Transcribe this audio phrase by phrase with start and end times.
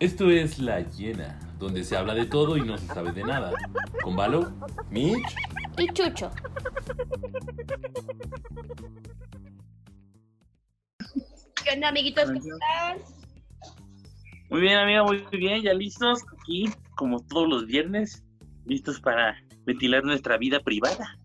[0.00, 3.52] Esto es La Llena, donde se habla de todo y no se sabe de nada.
[4.02, 4.52] Con Valo,
[4.90, 5.36] Mitch
[5.78, 6.32] y Chucho.
[11.64, 12.24] ¿Qué onda, amiguitos?
[12.24, 12.98] ¿Cómo están?
[14.50, 15.62] Muy bien, amiga, muy bien.
[15.62, 18.24] Ya listos aquí, como todos los viernes,
[18.66, 21.18] listos para ventilar nuestra vida privada.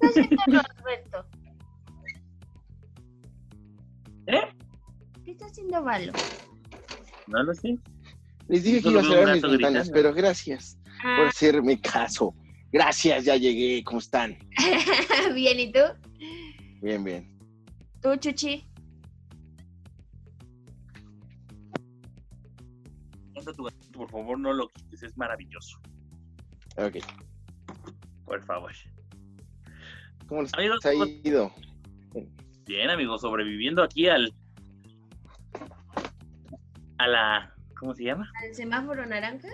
[0.00, 1.26] ¿Qué está haciendo Roberto?
[4.26, 4.56] ¿Eh?
[5.24, 6.12] ¿Qué está haciendo Valo?
[7.26, 7.78] No lo sé.
[8.52, 12.34] Les dije que iba a cerrar mis ventanas, pero gracias Ah, por hacerme caso.
[12.70, 13.82] Gracias, ya llegué.
[13.82, 14.36] ¿Cómo están?
[15.34, 15.78] bien, ¿y tú?
[16.82, 17.34] Bien, bien.
[18.02, 18.64] ¿Tú, Chuchi?
[23.34, 25.78] Ponte tu gatito, Por favor, no lo quites, es maravilloso.
[26.76, 26.96] Ok.
[28.26, 28.72] Por favor.
[30.26, 31.52] ¿Cómo les Amigos, ha ¿cómo- ido?
[32.66, 34.32] Bien, amigos, sobreviviendo aquí al.
[36.98, 37.51] a la.
[37.82, 38.30] ¿Cómo se llama?
[38.40, 39.48] ¿Al semáforo naranja?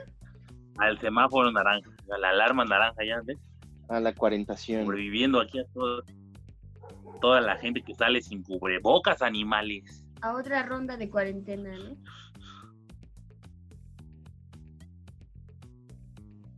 [0.76, 3.38] Al semáforo naranja, a la alarma naranja, ya ves.
[3.88, 4.84] A la cuarentación.
[4.84, 6.02] Sobreviviendo aquí a todo,
[7.22, 10.04] toda la gente que sale sin cubrebocas, animales.
[10.20, 11.96] A otra ronda de cuarentena, ¿no?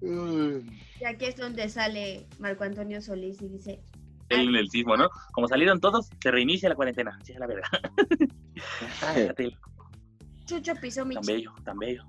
[0.03, 0.67] Mm,
[1.01, 3.81] Y aquí es donde sale Marco Antonio Solís y dice,
[4.29, 5.09] El en el sismo, ¿no?
[5.31, 7.17] Como salieron todos, se reinicia la cuarentena.
[7.23, 7.69] Sí, la verdad.
[10.51, 12.05] Chucho pisó mi tan bello, tan bello.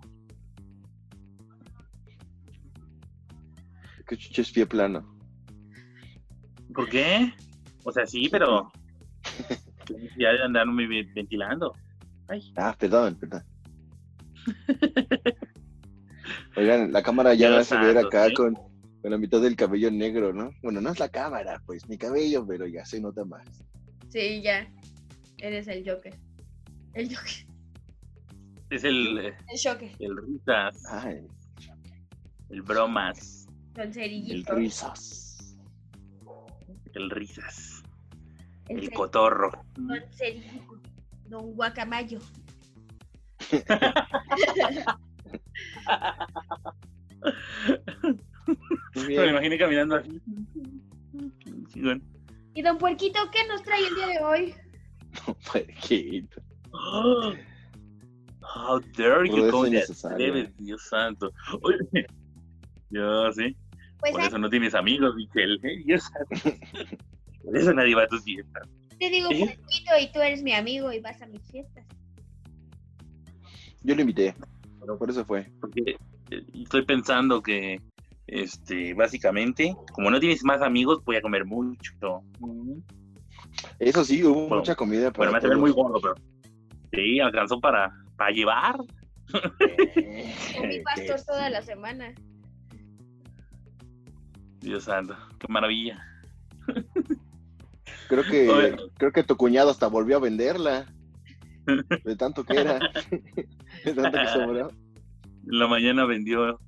[4.08, 5.16] que chucho es pie plano.
[6.74, 7.32] ¿Por qué?
[7.84, 8.72] O sea, sí, pero.
[10.18, 11.74] Ya de andar muy bien ventilando.
[12.28, 13.44] Ay, Ah, perdón, perdón.
[16.56, 18.34] Oigan, la cámara ya me hace ver acá ¿sí?
[18.34, 20.52] con, con la mitad del cabello negro, ¿no?
[20.64, 23.46] Bueno, no es la cámara, pues, mi cabello, pero ya se nota más.
[24.10, 24.68] Sí, ya.
[25.38, 26.18] Eres el Joker.
[26.94, 27.51] El Joker.
[28.72, 29.92] Es el, El Joker.
[30.00, 31.28] el risas, Ay,
[32.50, 34.56] el bromas, el cerillito.
[34.56, 35.58] risas.
[36.94, 37.84] el risas,
[38.70, 39.52] El el cotorro.
[39.76, 40.80] Con cerillito.
[41.28, 42.20] Don Guacamayo.
[48.96, 50.22] Me imaginé caminando así.
[52.54, 54.56] Y don Puerquito, ¿qué nos trae el día de hoy?
[55.52, 56.42] Puerquito.
[58.54, 61.32] How dare you go that debes, Dios santo.
[61.62, 61.78] Oye,
[62.90, 63.56] Yo sí.
[64.00, 65.58] Pues Por eso no tienes amigos, Michelle.
[65.64, 65.84] ¿eh?
[65.86, 66.60] Dios santo.
[67.44, 68.68] Por eso nadie va a tus fiestas.
[69.00, 69.38] te digo ¿Eh?
[69.40, 71.86] Puerquito y tú eres mi amigo y vas a mis fiestas.
[73.84, 74.36] Yo lo invité,
[75.00, 75.48] por eso fue.
[75.60, 75.98] Porque
[76.30, 77.82] eh, estoy pensando que,
[78.28, 82.22] este, básicamente, como no tienes más amigos, voy a comer mucho.
[82.40, 82.80] Mm.
[83.80, 86.16] Eso sí, hubo Bueno, mucha comida Bueno, para me hace ver muy gordo, pero
[86.94, 88.76] sí, alcanzó para, para llevar.
[90.56, 92.14] Comí pastor toda la semana.
[94.60, 96.06] Dios santo, qué maravilla.
[98.08, 98.76] Creo que, Oye.
[99.00, 100.86] creo que tu cuñado hasta volvió a venderla.
[102.04, 102.78] De tanto que era.
[103.86, 104.70] De tanto que sobró.
[104.70, 106.60] En la mañana vendió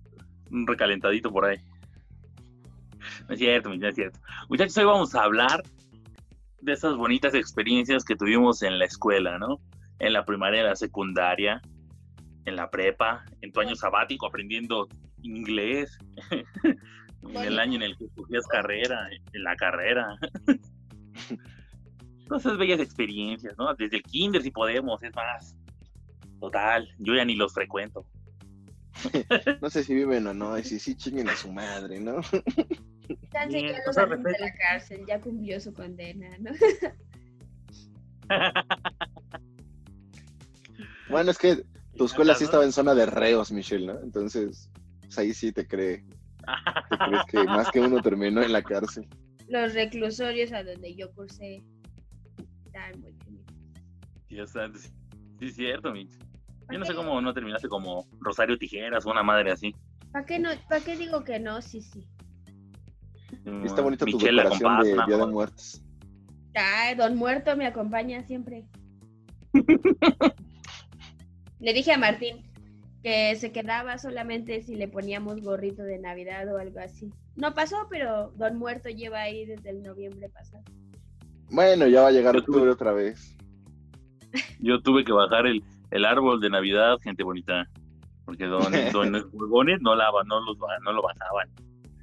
[0.49, 1.57] un recalentadito por ahí.
[3.27, 4.19] No es cierto, no es cierto.
[4.49, 5.61] Muchachos, hoy vamos a hablar
[6.61, 9.59] de esas bonitas experiencias que tuvimos en la escuela, ¿no?
[9.99, 11.61] En la primaria, en la secundaria,
[12.45, 14.87] en la prepa, en tu año sabático aprendiendo
[15.21, 15.97] inglés,
[17.23, 20.15] en el año en el que escogías carrera, en la carrera.
[22.27, 23.73] Todas esas bellas experiencias, ¿no?
[23.75, 25.55] Desde el kinder si podemos, es más.
[26.39, 28.05] Total, yo ya ni los frecuento.
[29.61, 32.21] No sé si viven o no, y si sí chinguen a su madre, ¿no?
[33.49, 36.51] Bien, ya de la cárcel, ya cumplió su condena, ¿no?
[41.09, 41.63] Bueno, es que
[41.97, 43.99] tu escuela sí estaba en zona de reos, Michelle, ¿no?
[43.99, 44.69] Entonces,
[45.01, 46.03] pues ahí sí te cree.
[46.89, 49.07] Te crees que más que uno terminó en la cárcel.
[49.47, 51.63] Los reclusorios a donde yo cursé
[52.65, 53.55] estaban muy bonitos.
[54.27, 54.89] Dios santo, sí,
[55.39, 56.17] sí es cierto, Mitch.
[56.71, 59.75] Yo no sé cómo no terminaste como Rosario Tijeras o una madre así.
[60.11, 61.61] ¿Para qué, no, ¿Para qué digo que no?
[61.61, 62.07] Sí, sí.
[63.63, 65.27] Está bonita tu decoración de Día de.
[65.27, 65.83] Muertos.
[66.55, 68.65] Ay, don Muerto me acompaña siempre.
[71.63, 72.43] Le dije a Martín
[73.01, 77.09] que se quedaba solamente si le poníamos gorrito de Navidad o algo así.
[77.35, 80.63] No pasó, pero Don Muerto lleva ahí desde el noviembre pasado.
[81.49, 83.35] Bueno, ya va a llegar tuve- octubre otra vez.
[84.59, 87.67] Yo tuve que bajar el, el árbol de Navidad, gente bonita.
[88.25, 91.49] Porque don, don no, la, no, los, no lo bajaban.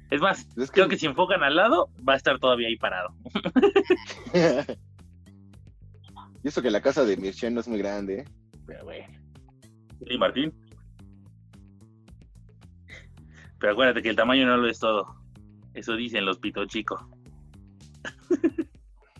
[0.09, 2.77] Es más, Es que- creo que si enfocan al lado, va a estar todavía ahí
[2.77, 3.09] parado.
[6.43, 8.25] y eso que la casa de Mirchen no es muy grande, ¿eh?
[8.65, 9.20] pero bueno.
[10.11, 10.53] ¿Y Martín?
[13.59, 15.15] Pero acuérdate que el tamaño no lo es todo.
[15.73, 17.01] Eso dicen los pito chicos.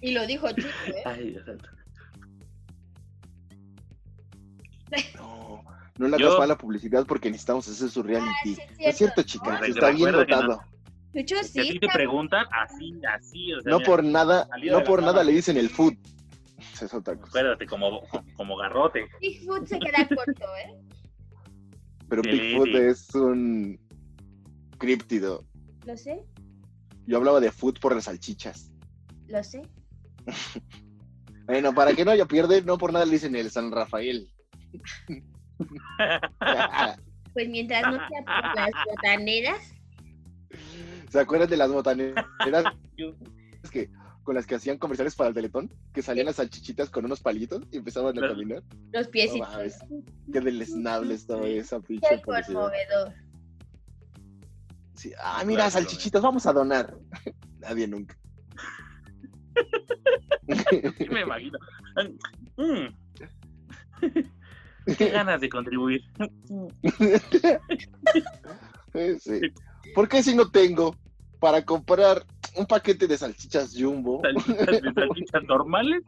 [0.01, 1.03] Y lo dijo chico, ¿eh?
[1.05, 1.69] Ay, Dios santo.
[5.15, 5.63] No,
[5.97, 8.29] no le Yo- hagas mala publicidad porque necesitamos hacer su reality.
[8.33, 10.61] Ah, sí, es es cierto, chica, Recuerda está bien que no- dotado.
[11.13, 11.69] Chucho Si a sí.
[11.73, 15.33] ti te preguntan, así, así, o sea, No mira, por nada, no por nada le
[15.33, 15.93] dicen el food.
[16.81, 17.27] Esa es otra cosa.
[17.27, 18.01] acuérdate, como,
[18.35, 19.05] como garrote.
[19.19, 20.73] Bigfoot se queda corto, ¿eh?
[22.09, 22.75] Pero Sí, Bigfoot sí.
[22.77, 23.79] es un
[24.79, 25.45] críptido.
[25.85, 26.25] Lo sé,
[27.05, 28.71] Yo hablaba de food por las salchichas.
[29.27, 29.61] lo sé.
[31.47, 34.27] Bueno, para que no haya pierde, no por nada le dicen el San Rafael.
[37.33, 39.73] Pues mientras no sea por las botaneras,
[41.09, 42.25] ¿Se acuerdan de las botaneras
[42.97, 43.13] Yo-
[43.71, 43.89] que,
[44.23, 45.73] con las que hacían comerciales para el Teletón?
[45.93, 48.63] Que salían las salchichitas con unos palitos y empezaban a caminar.
[48.93, 49.09] los.
[49.31, 49.79] No mames.
[50.31, 52.45] Qué deleznable estaba esa Qué pinche publicidad.
[52.53, 53.13] conmovedor.
[54.95, 56.95] Sí, Ah, mira, Claro, salchichitas, vamos a donar.
[57.59, 58.15] Nadie nunca.
[60.97, 61.57] Sí me imagino.
[62.57, 62.87] Mm.
[64.97, 66.01] Qué ganas de contribuir.
[69.21, 69.39] Sí.
[69.95, 70.95] ¿Por qué si no tengo
[71.39, 74.21] para comprar un paquete de salchichas jumbo?
[74.21, 76.03] Salchichas de salchichas normales,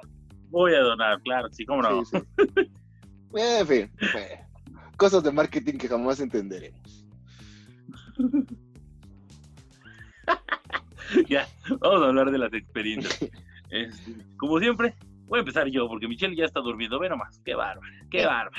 [0.49, 2.03] voy a donar, claro, sí, cómo no.
[2.05, 2.71] Sí, sí.
[3.35, 4.39] En fin, eh,
[4.97, 7.05] cosas de marketing que jamás entenderemos.
[11.29, 11.47] ya,
[11.79, 13.19] vamos a hablar de las experiencias.
[13.69, 14.93] Este, como siempre,
[15.25, 16.99] voy a empezar yo, porque Michelle ya está durmiendo.
[16.99, 17.81] Ve nomás, qué bárbaro,
[18.11, 18.25] qué Sí.
[18.27, 18.55] bárbaro.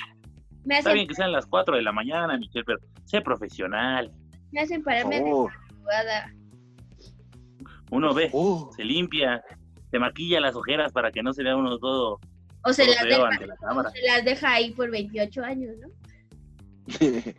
[0.64, 4.10] Me Está bien que sean las 4 de la mañana, Michelle, pero sé profesional.
[4.50, 5.52] me hacen pararme de favor.
[5.70, 6.34] madrugada.
[7.90, 9.42] Uno ve, Oh, se limpia,
[9.90, 12.18] se maquilla las ojeras para que no se vea uno todo,
[12.64, 13.90] O se, todo las deja, ante la cámara.
[13.90, 15.88] se las deja ahí por 28 años, ¿no?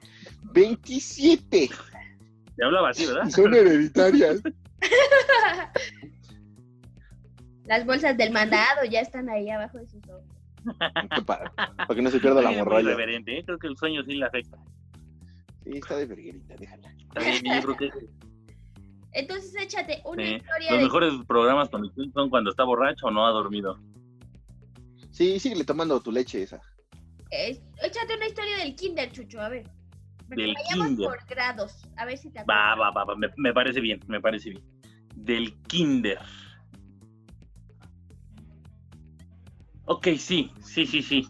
[0.53, 1.69] 27.
[2.57, 3.30] Te hablaba así, ¿verdad?
[3.30, 4.42] Son hereditarias.
[7.65, 10.24] Las bolsas del mandado ya están ahí abajo de sus ojos.
[11.25, 12.89] para, para que no se pierda la morralla.
[12.92, 13.44] irreverente, ¿eh?
[13.45, 14.57] creo que el sueño sí le afecta.
[15.63, 16.92] Sí, está de verguerita, déjala.
[16.92, 18.07] Está bien, yo creo que
[19.16, 20.84] Entonces échate una Sí, historia los de...
[20.86, 23.80] mejores programas con Michelle son cuando está borracho o no ha dormido.
[25.12, 26.60] Sí, síguele tomando tu leche esa.
[27.32, 29.70] eh, échate una historia del kinder, Chucho, a ver.
[30.28, 31.08] Del vayamos kinder.
[31.08, 32.80] por grados, a ver si te Va, acuerdas.
[32.80, 34.64] va, va, va, me, me parece bien, me parece bien.
[35.16, 36.20] Del kinder.
[39.86, 41.28] Ok, sí, sí, sí, sí.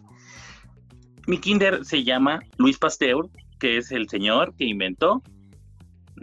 [1.26, 3.28] Mi kinder se llama Luis Pasteur,
[3.60, 5.22] que es el señor que inventó.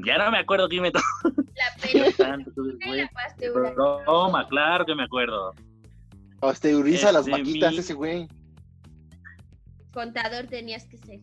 [0.05, 0.99] Ya no me acuerdo quién inventó.
[2.85, 3.71] La.
[4.05, 5.53] Broma, claro que me acuerdo.
[6.39, 8.27] Pasteuriza las Este, vaquitas mi- ese güey.
[9.93, 11.19] Contador tenías que ser,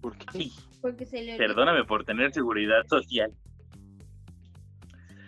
[0.00, 0.26] ¿Por qué?
[0.32, 3.32] Sí, porque se le perdóname por tener seguridad social.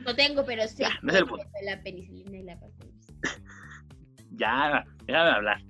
[0.04, 0.78] No tengo, pero sí.
[0.78, 1.44] Ya, no es el punto.
[1.64, 3.12] La penicilina y la pasteuriza.
[4.34, 5.62] Ya, déjame hablar.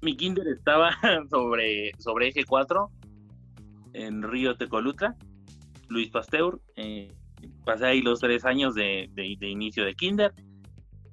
[0.00, 0.90] Mi kinder estaba
[1.30, 2.90] sobre, sobre eje 4
[3.92, 5.14] en Río Tecolutla,
[5.94, 6.60] Luis Pasteur.
[6.76, 7.08] eh,
[7.64, 10.32] pasé ahí los tres años de, de- de inicio de kinder.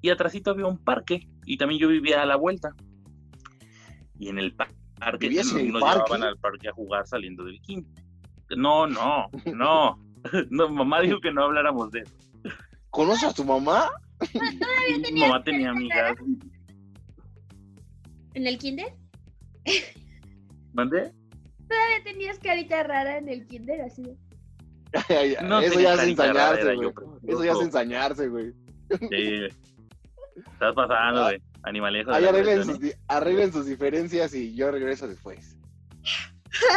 [0.01, 2.69] Y atrásito había un parque y también yo vivía a la vuelta.
[4.17, 4.67] Y en el pa-
[4.99, 6.03] parque ¿Vivías en el nos parque?
[6.05, 8.03] llevaban al parque a jugar saliendo del kinder.
[8.57, 9.99] No, no, no.
[10.49, 12.13] no mamá dijo que no habláramos de eso.
[12.89, 13.89] ¿Conoces a tu mamá?
[15.13, 16.15] Mi mamá tenía amigas.
[18.33, 18.93] ¿En el kinder?
[20.73, 21.11] ¿Mandé?
[21.67, 24.17] Todavía tenías carita rara en el kinder, así de...
[25.43, 26.89] No Eso ya es ensañarse, güey.
[27.27, 28.51] Eso ya es ensañarse, güey.
[29.09, 29.47] Sí.
[30.53, 31.41] Estás pasando, güey.
[31.63, 32.09] Animalejo.
[32.11, 35.57] de Ahí la arreglen sus, di- arreglen sus diferencias y yo regreso después.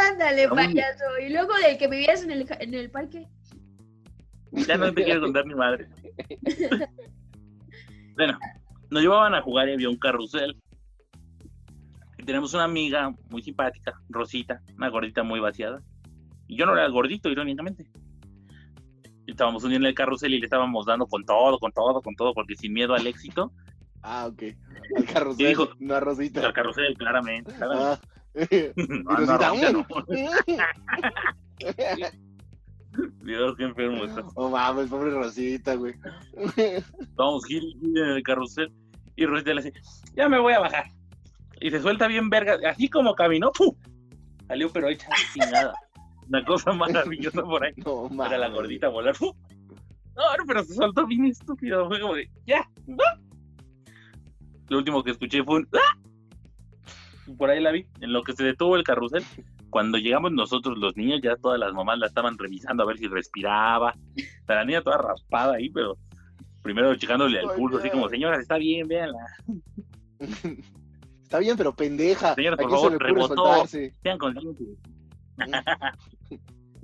[0.09, 1.03] Ándale, payaso.
[1.25, 3.27] Y luego del que vivías en el, en el parque.
[4.51, 5.87] Ya no te quiero contar ni madre.
[8.15, 8.39] Bueno,
[8.89, 10.55] nos llevaban a jugar y había un carrusel.
[12.17, 15.81] Y tenemos una amiga muy simpática, Rosita, una gordita muy vaciada.
[16.47, 17.87] Y yo no era gordito, irónicamente.
[19.27, 22.01] Y Estábamos un día en el carrusel y le estábamos dando con todo, con todo,
[22.01, 23.51] con todo, porque sin miedo al éxito.
[24.03, 24.43] Ah, ok.
[24.97, 26.45] Al carrusel, dijo- no a Rosita.
[26.45, 27.53] Al carrusel, claramente.
[27.53, 28.07] claramente.
[28.37, 28.73] Ah.
[28.75, 29.87] No, Rosita, Rosita, no.
[33.23, 34.25] Dios, qué enfermo estás.
[34.35, 35.93] Oh mames, pobre Rosita, güey.
[37.15, 38.71] Vamos, gil, en el carrusel.
[39.15, 39.79] Y Rosita le dice,
[40.15, 40.85] ya me voy a bajar.
[41.59, 43.75] Y se suelta bien verga, así como caminó, ¡pum!
[44.47, 45.73] Salió pero hecha chingada.
[46.27, 47.73] Una cosa maravillosa por ahí.
[47.85, 48.09] No.
[48.15, 49.15] Para la gordita volar.
[49.17, 49.33] ¡pum!
[50.15, 51.87] No, pero se soltó bien estúpido.
[51.87, 53.03] Fue como de, ya, no.
[54.69, 55.97] Lo último que escuché fue un, ¡ah!
[57.37, 59.23] por ahí la vi, en lo que se detuvo el carrusel.
[59.69, 63.07] Cuando llegamos nosotros los niños, ya todas las mamás la estaban revisando a ver si
[63.07, 63.93] respiraba.
[64.47, 65.97] La niña toda raspada ahí, pero
[66.61, 69.19] primero checándole al pulso, así como, señora, está bien, véanla.
[71.23, 72.35] Está bien, pero pendeja.
[72.35, 73.67] Señora, por favor, rebotó.
[73.67, 74.67] Sean conscientes.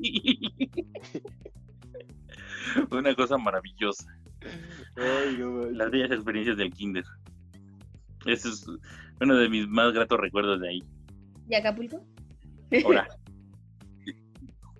[2.91, 4.05] Una cosa maravillosa.
[4.96, 5.77] Ay, no manches.
[5.77, 7.03] Las bellas experiencias del kinder.
[8.25, 8.65] Ese es
[9.20, 10.84] uno de mis más gratos recuerdos de ahí.
[11.50, 12.03] ¿Y Acapulco?
[12.86, 13.08] Ahora.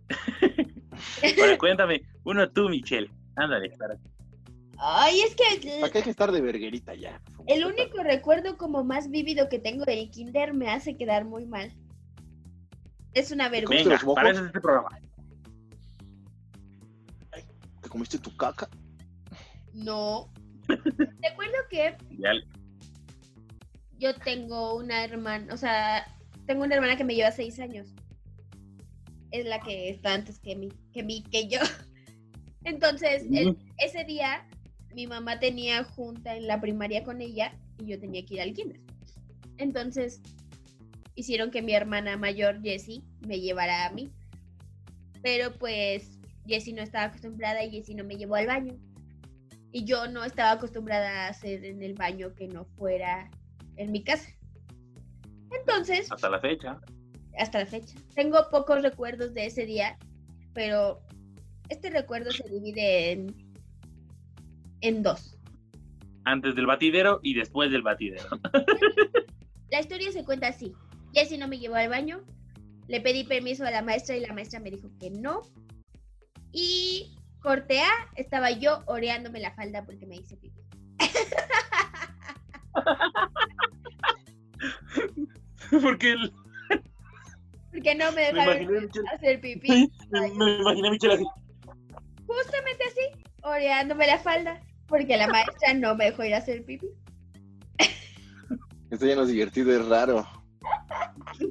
[1.40, 3.10] Ahora, cuéntame, uno tú, Michelle.
[3.36, 3.98] Ándale, para.
[4.78, 7.22] Ay, es que ¿Para qué hay que estar de verguerita ya?
[7.48, 11.72] el único recuerdo como más vívido que tengo del kinder me hace quedar muy mal.
[13.14, 13.90] Es una vergüenza.
[13.90, 14.90] Venga, para eso es este programa.
[17.92, 18.70] ¿Te comiste tu caca?
[19.74, 20.32] No.
[20.70, 21.94] Recuerdo que
[24.00, 26.08] yo tengo una hermana, o sea,
[26.48, 27.90] tengo una hermana que me lleva seis años.
[29.32, 31.60] Es la que está antes que mí, que mí, que yo.
[32.64, 34.48] Entonces, el- ese día
[34.96, 38.54] mi mamá tenía junta en la primaria con ella y yo tenía que ir al
[38.54, 38.80] kinder.
[39.58, 40.22] Entonces,
[41.16, 44.10] hicieron que mi hermana mayor, Jessie, me llevara a mí.
[45.22, 48.76] Pero pues, Jessie no estaba acostumbrada y Jessie no me llevó al baño.
[49.72, 53.30] Y yo no estaba acostumbrada a hacer en el baño que no fuera
[53.78, 54.30] en mi casa.
[55.52, 56.80] Entonces, hasta la fecha.
[57.38, 57.96] hasta la fecha.
[58.16, 59.98] Tengo pocos recuerdos de ese día,
[60.54, 61.02] pero
[61.70, 63.36] este recuerdo se divide en,
[64.82, 65.38] en dos.
[66.26, 68.28] Antes del batidero y después del batidero.
[69.72, 70.74] La historia se cuenta así.
[71.14, 72.24] Jessie no me llevó al baño,
[72.88, 75.42] le pedí permiso a la maestra y la maestra me dijo que no.
[76.52, 80.62] Y corte A, estaba yo oreándome la falda porque me hice pipí.
[85.82, 86.34] Porque el-
[87.72, 89.92] Porque no me me dejaron a Michelle, hacer pipí.
[90.12, 91.24] me, me imaginé a Michelle así.
[92.28, 94.62] Justamente así, oreándome la falda.
[94.88, 96.88] Porque la maestra no me dejó ir a hacer pipí.
[98.90, 100.28] Esto ya no es divertido, es raro.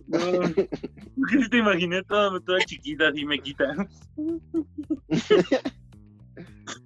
[0.09, 0.19] No,
[1.17, 3.65] porque sí te imaginé toda, toda chiquita así me quita.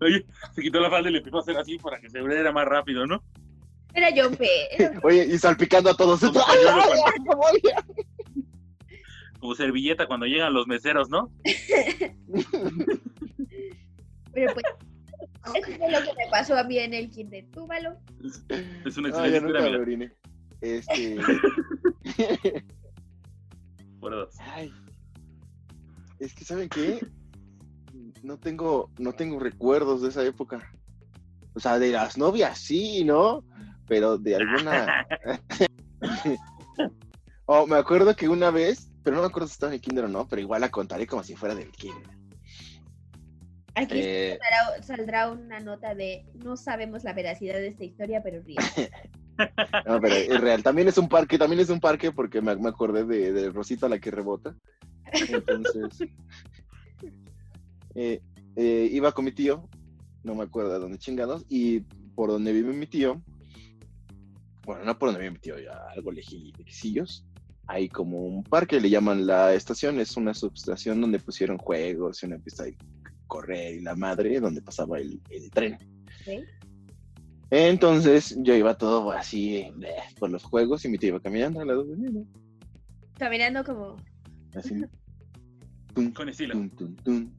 [0.01, 2.51] Oye, se quitó la falda y le empezó a hacer así para que se abriera
[2.53, 3.23] más rápido, ¿no?
[3.95, 6.21] Era yo, pero Oye, y salpicando a todos.
[6.21, 8.45] Como ¡Ay, ay, ay!
[9.39, 11.31] Como servilleta cuando llegan los meseros, ¿no?
[14.33, 14.65] Pero pues,
[15.55, 17.45] eso fue lo que me pasó a mí en el kinder.
[17.53, 17.97] Túbalo.
[18.85, 20.13] Es una No, excelente oriné.
[20.61, 21.19] Este.
[24.41, 24.73] Ay.
[26.19, 27.01] Es que, ¿saben qué?
[28.23, 30.73] No tengo, no tengo recuerdos de esa época.
[31.55, 33.45] O sea, de las novias sí, ¿no?
[33.87, 35.07] Pero de alguna.
[37.47, 40.07] oh, me acuerdo que una vez, pero no me acuerdo si estaba en el kinder
[40.07, 42.09] o no, pero igual la contaré como si fuera del kinder.
[43.75, 48.43] Aquí Eh, saldrá, saldrá una nota de no sabemos la veracidad de esta historia, pero
[48.43, 48.57] ríe.
[49.87, 50.63] no, pero es real.
[50.63, 53.89] También es un parque, también es un parque porque me, me acordé de, de Rosita
[53.89, 54.55] la que rebota.
[55.13, 56.09] Entonces,
[57.95, 58.21] eh,
[58.57, 59.69] eh, iba con mi tío,
[60.23, 61.81] no me acuerdo de dónde chingados, y
[62.15, 63.23] por donde vive mi tío,
[64.65, 67.27] bueno, no por donde vive mi tío, ya algo lejillos,
[67.67, 72.27] hay como un parque, le llaman la estación, es una subestación donde pusieron juegos y
[72.27, 72.77] una pista de
[73.27, 75.75] correr y la madre, donde pasaba el, el tren.
[75.75, 76.45] ¿ok?
[77.51, 81.69] Entonces yo iba todo así bleh, por los juegos y mi tía iba caminando al
[81.69, 82.27] lado de mí.
[83.19, 83.97] Caminando como...
[84.55, 84.83] Así.
[85.95, 86.55] Tum, Con estilo.
[86.77, 87.33] Tum, tum,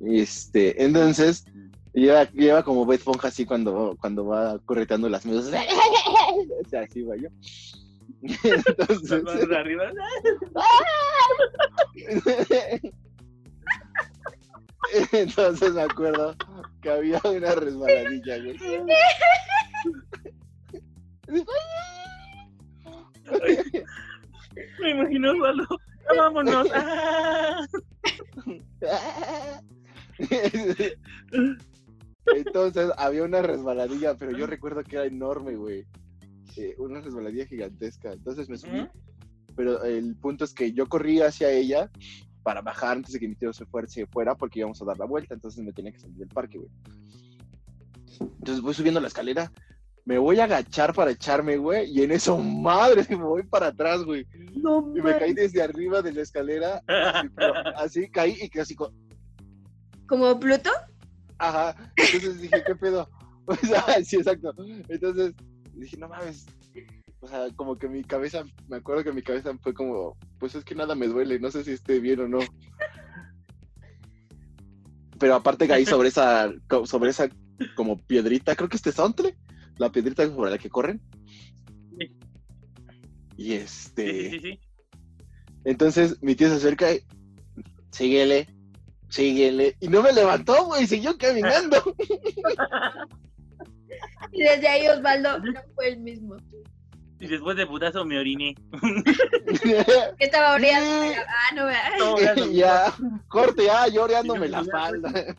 [0.00, 1.44] este, entonces
[1.92, 5.46] lleva, lleva como Bob Esponja así cuando, cuando va correteando las mesas.
[5.48, 7.28] O sea, así va yo.
[8.22, 9.84] Entonces, arriba?
[15.12, 16.34] entonces me acuerdo
[16.80, 18.58] que había una resbaladilla, güey.
[24.80, 25.66] Me imagino solo.
[26.16, 26.68] Vámonos.
[26.72, 27.66] Ah.
[32.34, 35.86] Entonces había una resbaladilla, pero yo recuerdo que era enorme, güey.
[36.56, 38.12] Eh, una resbaladilla gigantesca.
[38.12, 38.88] Entonces me subí.
[39.54, 41.90] Pero el punto es que yo corrí hacia ella
[42.46, 44.96] para bajar antes de que mi tío se fuera, se fuera porque íbamos a dar
[44.96, 45.34] la vuelta.
[45.34, 46.70] Entonces me tenía que salir del parque, güey.
[48.20, 49.50] Entonces voy subiendo la escalera.
[50.04, 51.90] Me voy a agachar para echarme, güey.
[51.90, 54.24] Y en eso, madre, me voy para atrás, güey.
[54.54, 56.80] No, Y me caí desde arriba de la escalera.
[56.86, 58.92] Así, pero así caí y que así, co-
[60.06, 60.70] ¿Como Pluto?
[61.38, 61.74] Ajá.
[61.96, 63.10] Entonces dije, ¿qué pedo?
[63.48, 64.54] O sea, sí, exacto.
[64.88, 65.34] Entonces
[65.74, 66.46] dije, no mames.
[67.20, 70.64] O sea, como que mi cabeza, me acuerdo que mi cabeza fue como, pues es
[70.64, 72.38] que nada me duele, no sé si esté bien o no.
[75.18, 76.52] Pero aparte caí sobre esa,
[76.84, 77.28] sobre esa
[77.74, 79.36] como piedrita, creo que es tesontle,
[79.78, 81.00] la piedrita sobre la que corren.
[81.98, 82.16] Sí.
[83.38, 84.60] Y este, sí, sí, sí.
[85.64, 87.00] entonces mi tío se acerca y
[87.92, 88.46] síguele,
[89.08, 89.76] síguele.
[89.80, 91.82] Y no me levantó, güey, siguió caminando.
[94.32, 96.36] Y desde ahí Osvaldo no fue el mismo.
[97.18, 98.54] Y después de putazo me oriné.
[100.18, 101.20] Que estaba oreando.
[101.28, 101.64] Ah, no,
[102.14, 102.50] orando.
[102.52, 102.94] ya,
[103.28, 105.10] corte, ah, lloreándome la falda.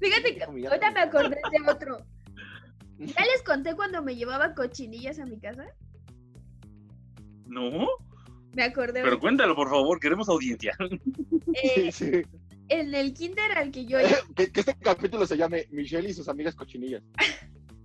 [0.00, 1.98] Fíjate que ahorita me acordé de otro.
[2.98, 5.64] ¿Ya les conté cuando me llevaba cochinillas a mi casa?
[7.46, 7.86] No,
[8.54, 9.02] Me acordé.
[9.02, 10.76] pero cuéntalo, por favor, queremos audiencia.
[11.54, 12.22] eh, Sí, sí.
[12.68, 16.14] en el kinder al que yo iba, Que, que este capítulo se llame Michelle y
[16.14, 17.02] sus amigas cochinillas.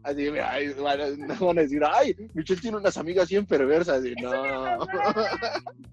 [0.03, 4.05] Así, ay, van a, no van a decir, ay, Michelle tiene unas amigas bien perversas.
[4.05, 4.31] Y no.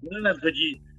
[0.01, 0.37] Son unas,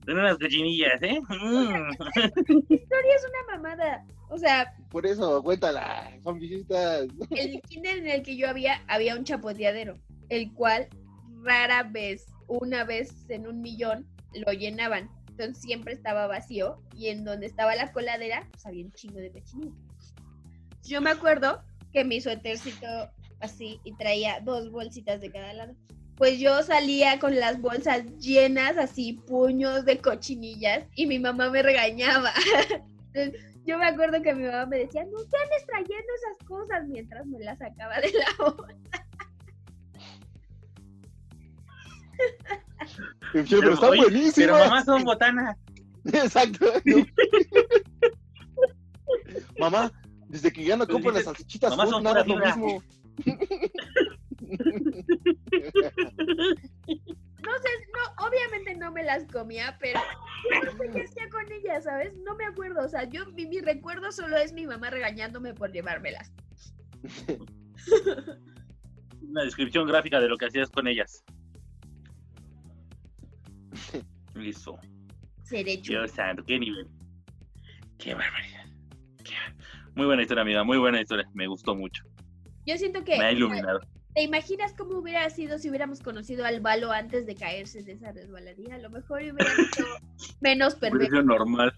[0.06, 1.20] unas cochinillas, ¿eh?
[1.20, 1.90] Mm.
[2.48, 4.04] historia es una mamada.
[4.30, 7.06] O sea, Por eso, cuéntala, son visitas.
[7.30, 9.98] el kinder en el que yo había, había un chapoteadero,
[10.30, 10.88] el cual
[11.42, 14.06] rara vez, una vez en un millón,
[14.46, 15.10] lo llenaban.
[15.28, 19.32] Entonces siempre estaba vacío y en donde estaba la coladera, pues había un chingo de
[19.32, 19.74] cochinillas.
[20.82, 22.86] Yo me acuerdo que mi suétercito
[23.40, 25.74] así y traía dos bolsitas de cada lado.
[26.16, 31.62] Pues yo salía con las bolsas llenas, así puños de cochinillas y mi mamá me
[31.62, 32.32] regañaba.
[33.12, 36.88] Entonces, yo me acuerdo que mi mamá me decía, no te andes trayendo esas cosas
[36.88, 39.06] mientras me las sacaba de la bolsa.
[43.34, 44.34] Michelle, pero están buenísimas.
[44.34, 45.56] Pero mamá son botanas.
[46.04, 46.66] Exacto.
[49.58, 49.92] Mamá,
[50.32, 52.82] desde que ya no compro las salchichitas, Food, son nada lo mismo.
[57.42, 59.98] No sé, no, obviamente no me las comía, pero
[60.44, 62.16] yo no sé qué hacía con ellas, ¿sabes?
[62.18, 65.72] No me acuerdo, o sea, yo, mi, mi recuerdo solo es mi mamá regañándome por
[65.72, 66.32] llevármelas.
[69.22, 71.24] Una descripción gráfica de lo que hacías con ellas.
[74.36, 74.78] Listo.
[75.42, 76.02] Seré chulo.
[76.02, 76.86] Dios santo, qué nivel.
[77.98, 78.51] Qué barbaridad.
[79.94, 80.64] Muy buena historia, amiga.
[80.64, 81.28] Muy buena historia.
[81.34, 82.04] Me gustó mucho.
[82.66, 83.80] Yo siento que, Me ha iluminado.
[84.14, 88.12] ¿te imaginas cómo hubiera sido si hubiéramos conocido al Balo antes de caerse de esa
[88.12, 88.74] resbaladilla?
[88.76, 89.86] A lo mejor hubiera sido
[90.40, 91.72] menos Precio normal.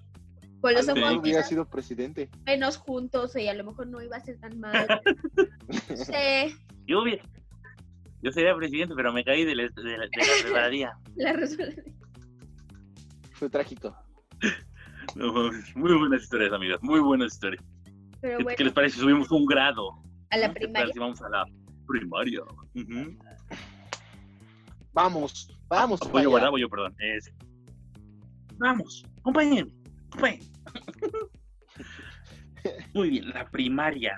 [0.60, 0.90] con los Sí.
[0.92, 2.28] ojos hubiera menos, sido presidente.
[2.46, 4.86] menos juntos y a lo mejor no iba a ser tan mal.
[5.88, 6.54] No sé,
[6.86, 7.22] Yo, hubiera-
[8.22, 10.06] yo sería presidente, pero me caí de la, de la, de la
[10.44, 10.98] resbaladilla.
[11.16, 11.92] la resbaladilla.
[13.32, 13.96] Fue trágico.
[15.14, 15.50] No.
[15.74, 16.82] Muy buenas historias, amigas.
[16.82, 17.62] Muy buenas historias.
[18.24, 19.90] Pero ¿Qué, bueno, qué les parece si subimos un grado?
[20.30, 20.54] a la ¿no?
[20.54, 20.92] ¿Qué tal primaria.
[20.94, 21.44] si vamos a la
[21.86, 22.40] primaria?
[24.94, 26.00] Vamos, vamos.
[26.10, 26.96] Voy para yo, perdón.
[27.00, 27.30] Es...
[28.56, 29.70] Vamos, acompáñenme.
[30.08, 30.46] acompáñenme.
[32.94, 34.16] Muy bien, la primaria.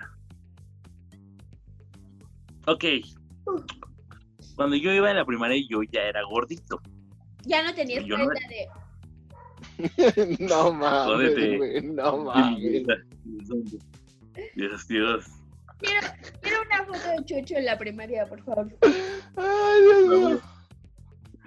[2.68, 2.84] Ok.
[4.54, 6.80] Cuando yo iba en la primaria, yo ya era gordito.
[7.44, 8.68] Ya no tenías Yo no- cuenta de...
[10.38, 11.82] no mames, Jódete.
[11.82, 12.86] no mames.
[14.54, 15.26] Dios, Dios.
[15.78, 16.06] Quiero,
[16.40, 18.68] quiero una foto de Chucho en la primaria, por favor.
[18.82, 20.40] Ay, Dios mío.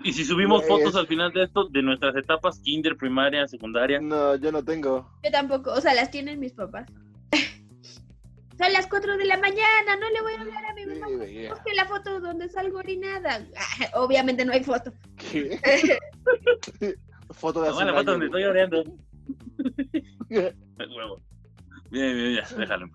[0.03, 3.99] Y si subimos fotos al final de esto, de nuestras etapas, kinder, primaria, secundaria.
[3.99, 5.09] No, yo no tengo.
[5.23, 6.87] Yo tampoco, o sea, las tienen mis papás.
[8.57, 11.15] Son las 4 de la mañana, no le voy a hablar a mi Sí, mamá.
[11.17, 11.49] güey.
[11.49, 13.45] Busque la foto donde salgo orinada.
[13.95, 14.93] Obviamente no hay foto.
[15.17, 15.59] ¿Qué?
[17.31, 18.51] Foto de hace la un foto año, donde estoy güey.
[18.51, 18.83] oreando.
[20.95, 21.21] Huevo.
[21.91, 22.87] Bien, bien, ya, déjalo.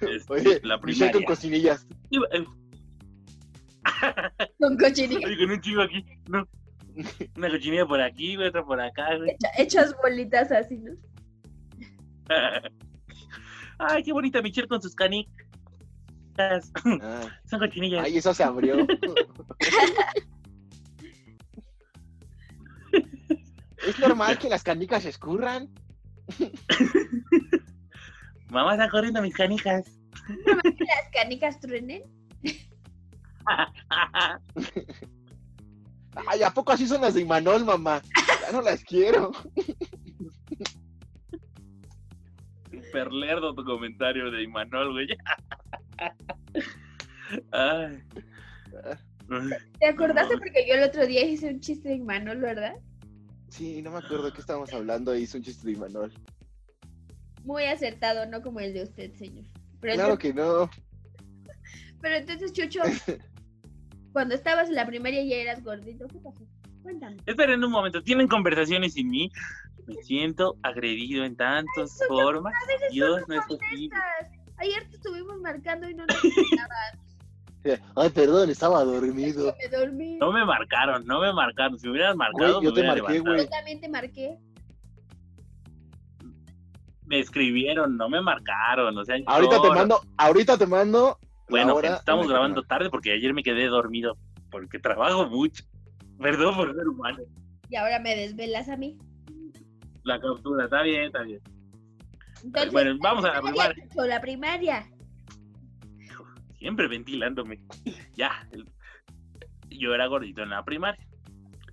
[0.00, 1.26] Este, Oye, la Michelle con primaria.
[1.26, 1.86] cocinillas.
[2.10, 2.44] Iba- eh,
[4.58, 5.26] Con cochinilla.
[5.26, 6.48] Oye, con un chivo aquí, ¿no?
[7.36, 9.30] Una cochinilla por aquí, otra por acá, güey.
[9.30, 10.92] Hecha- hechas bolitas así, ¿no?
[13.78, 15.34] Ay, qué bonita Michelle con sus canicas.
[16.38, 16.60] Ah,
[17.44, 18.04] Son cochinillas.
[18.04, 18.76] Ay, eso se abrió.
[23.86, 25.68] ¿Es normal que las canicas se escurran?
[28.50, 29.98] Mamá, están corriendo mis canicas.
[30.44, 32.02] Las canicas truenen.
[36.26, 38.02] Ay, ¿a poco así son las de Imanol, mamá?
[38.42, 39.30] Ya no las quiero.
[42.70, 45.08] Super lerdo tu comentario de Imanol, güey.
[47.52, 48.02] Ay.
[49.78, 50.36] ¿Te acordaste?
[50.38, 52.74] Porque yo el otro día hice un chiste de Manuel, ¿verdad?
[53.48, 55.14] Sí, no me acuerdo de qué estábamos hablando.
[55.14, 56.12] Hice un chiste de Imanol.
[57.44, 59.44] Muy acertado, no como el de usted, señor.
[59.80, 60.68] Pero, Claro que no.
[62.00, 62.80] pero entonces, Chucho,
[64.12, 66.06] cuando estabas en la primaria ya eras gordito.
[66.08, 66.44] ¿Qué pasó?
[66.82, 67.16] Cuéntame.
[67.26, 69.30] Esperen un momento, ¿tienen conversaciones sin mí?
[69.86, 72.54] Me siento agredido en tantas formas.
[72.90, 73.90] Dios, no es posible.
[74.58, 77.80] Ayer te estuvimos marcando y no nos contestabas.
[77.94, 79.54] Ay, perdón, estaba dormido.
[79.58, 80.16] Me dormí.
[80.18, 81.78] No me marcaron, no me marcaron.
[81.78, 83.38] Si me hubieran marcado, Güey, yo me te marqué, güey.
[83.38, 84.38] Yo también te marqué.
[87.10, 88.96] Me escribieron, no me marcaron.
[88.96, 91.18] O sea, Ahorita te mando, ahorita te mando.
[91.48, 94.16] Bueno, hora estamos grabando tarde porque ayer me quedé dormido.
[94.48, 95.64] Porque trabajo mucho.
[96.20, 97.18] Perdón por ser humano.
[97.68, 98.96] Y ahora me desvelas a mí.
[100.04, 101.40] La captura, está bien, está bien.
[102.44, 104.88] Entonces, Bueno, vamos a la primaria, la.
[106.58, 107.58] Siempre ventilándome.
[108.14, 108.48] Ya.
[109.68, 111.04] Yo era gordito en la primaria.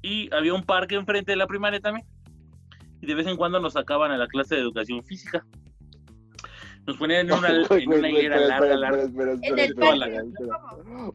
[0.01, 2.07] Y había un parque enfrente de la primaria también.
[3.01, 5.45] Y de vez en cuando nos sacaban a la clase de educación física.
[6.85, 9.07] Nos ponían en una, en espera, larga, larga.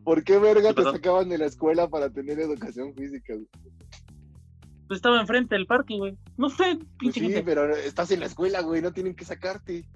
[0.04, 3.34] ¿Por qué verga ¿Qué te sacaban de la escuela para tener educación física?
[3.34, 3.46] güey?
[4.86, 6.16] Pues estaba enfrente del parque, güey.
[6.36, 7.42] No sé, Pues pinche sí, gente.
[7.42, 9.86] pero estás en la escuela, güey, no tienen que sacarte.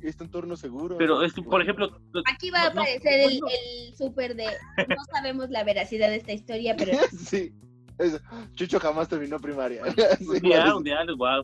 [0.00, 0.98] Es tu entorno seguro.
[0.98, 1.88] Pero es que, por ejemplo,
[2.32, 3.46] Aquí va a No, no, aparecer el, bueno.
[3.88, 4.44] el súper de.
[4.44, 7.52] No sabemos la veracidad de esta historia, pero sí.
[7.98, 8.20] Es-
[8.54, 9.82] Chucho jamás terminó primaria.
[10.18, 11.42] Sí, un día, un día les voy a...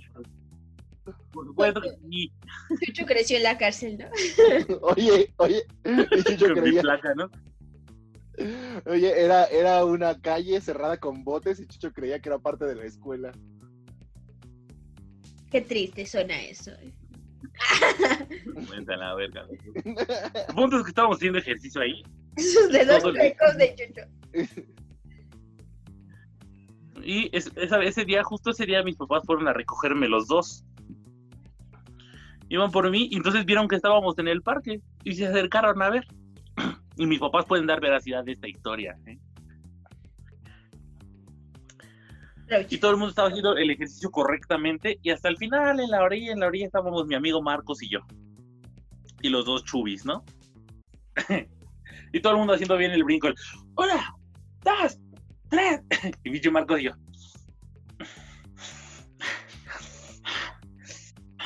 [1.32, 2.32] Por supuesto que sí,
[2.86, 4.06] Chucho creció en la cárcel, ¿no?
[4.82, 7.30] Oye, oye, y Chucho con mi creía, placa, ¿no?
[8.86, 12.74] oye, era, era una calle cerrada con botes y Chucho creía que era parte de
[12.76, 13.32] la escuela.
[15.50, 16.70] Qué triste suena eso.
[16.72, 16.92] ¿eh?
[18.68, 19.44] Cuenta la verga.
[19.44, 19.92] ¿no?
[20.48, 22.02] El punto es que estábamos haciendo ejercicio ahí.
[22.36, 24.02] Esos dedos secos de Chucho.
[27.04, 30.64] Y es- ese día, justo ese día, mis papás fueron a recogerme los dos.
[32.48, 35.90] Iban por mí y entonces vieron que estábamos en el parque y se acercaron a
[35.90, 36.06] ver.
[36.96, 38.94] Y mis papás pueden dar veracidad de esta historia.
[39.06, 39.18] ¿eh?
[42.68, 46.02] Y todo el mundo estaba haciendo el ejercicio correctamente y hasta el final, en la
[46.02, 48.00] orilla, en la orilla estábamos mi amigo Marcos y yo.
[49.22, 50.24] Y los dos chubis, ¿no?
[52.12, 53.28] y todo el mundo haciendo bien el brinco.
[53.28, 53.36] el,
[53.76, 54.14] ¡Una!
[54.64, 54.98] ¡Dos!
[55.50, 55.80] ¡Tres!
[56.24, 56.92] y bicho Marcos y yo.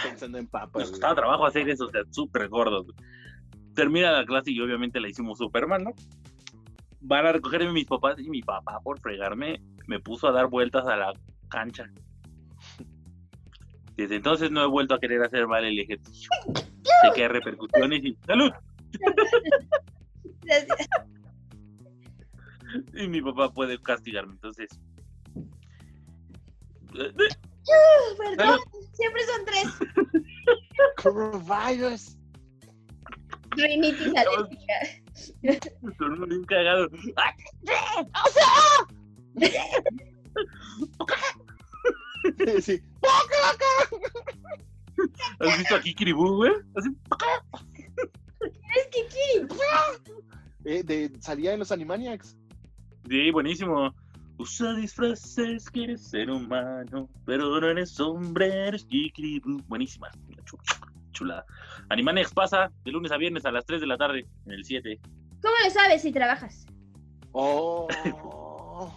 [0.03, 0.83] Pensando en papas.
[0.83, 2.87] Nos costaba trabajo hacer eso, o sea, súper gordos.
[3.75, 5.91] Termina la clase y obviamente la hicimos súper mal, ¿no?
[7.01, 10.87] Van a recogerme mis papás y mi papá, por fregarme, me puso a dar vueltas
[10.87, 11.13] a la
[11.49, 11.91] cancha.
[13.97, 16.29] Desde entonces no he vuelto a querer hacer mal el ejercicio.
[16.55, 18.53] Sé que hay repercusiones y ¡salud!
[20.43, 20.89] gracias.
[22.95, 24.69] Y mi papá puede castigarme, entonces.
[26.93, 28.61] Perdón,
[28.93, 29.67] siempre son tres.
[31.03, 32.19] Coronavirus.
[33.57, 34.75] Rinitis alérgica.
[35.99, 36.89] Son un cagado.
[37.17, 37.35] ¡Ah!
[42.63, 42.83] Sí.
[45.41, 46.53] ¿Has visto aquí Kiribú, güey?
[46.75, 46.89] Así,
[48.77, 49.49] Es que Kiri.
[50.65, 52.37] Eh, de, salía en los Animaniacs.
[53.09, 53.95] Sí, buenísimo.
[54.37, 59.63] Usa disfraces, quieres ser humano, pero no eres hombre, eres kikiribú.
[59.69, 60.09] Buenísima.
[60.45, 60.59] Chu-
[61.13, 61.45] Chulada.
[61.89, 64.99] Animaniacs pasa de lunes a viernes a las 3 de la tarde en el 7.
[65.41, 66.67] ¿Cómo lo sabes si trabajas?
[67.31, 67.87] Oh.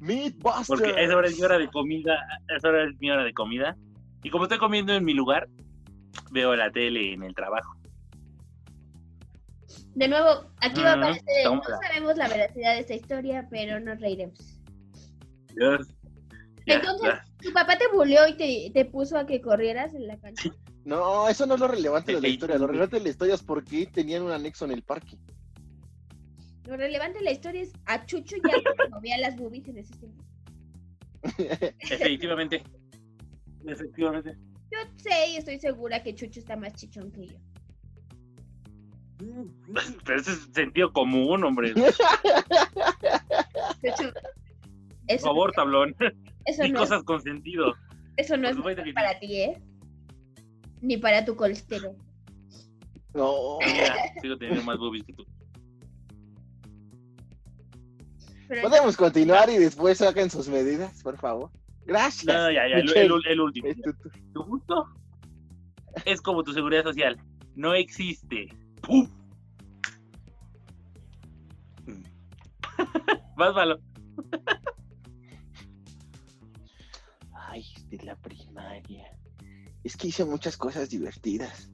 [0.00, 0.66] Meatbusters.
[0.66, 2.18] Porque esa hora es mi hora de comida.
[2.56, 3.76] Esa hora es mi hora de comida.
[4.22, 5.46] Y como estoy comiendo en mi lugar,
[6.30, 7.76] veo la tele en el trabajo.
[9.94, 11.44] De nuevo, aquí va a aparecer.
[11.44, 14.38] No sabemos la veracidad de esta historia, pero nos reiremos.
[15.54, 15.88] Dios.
[16.66, 17.24] Entonces, ya.
[17.42, 20.50] ¿Tu papá te buleó y te, te puso a que corrieras en la cancha?
[20.84, 22.58] No, eso no es lo relevante de la historia.
[22.58, 25.18] Lo relevante de la historia es por qué tenían un anexo en el parque.
[26.66, 29.94] Lo relevante de la historia es a Chucho ya le movía las boobies en ese
[29.96, 30.24] tiempo.
[31.78, 32.62] Efectivamente.
[33.66, 34.36] Efectivamente.
[34.70, 37.36] Yo sé y estoy segura que Chucho está más chichón que yo.
[40.04, 41.74] Pero ese es sentido común, hombre.
[45.08, 45.94] Por favor, tablón.
[46.44, 47.74] eso Y no, cosas con sentido.
[48.16, 49.60] eso no por es para ti, ¿eh?
[50.80, 51.96] Ni para tu colesterol.
[53.12, 53.58] No.
[53.60, 55.24] Mira, sigo teniendo más boobies que tú.
[58.48, 61.50] Pero Podemos continuar y después saquen sus medidas, por favor.
[61.86, 62.24] Gracias.
[62.26, 63.66] No, ya, ya, el, el- el último.
[63.68, 64.86] Es tu- tu- Tu gusto
[66.04, 67.18] es como tu seguridad social.
[67.56, 68.48] No existe.
[68.82, 69.08] ¡Pum!
[73.36, 73.80] Más malo.
[77.32, 79.04] Ay, de la primaria.
[79.82, 81.70] Es que hice muchas cosas divertidas.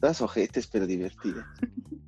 [0.00, 1.46] Todas ojetes, pero divertidas.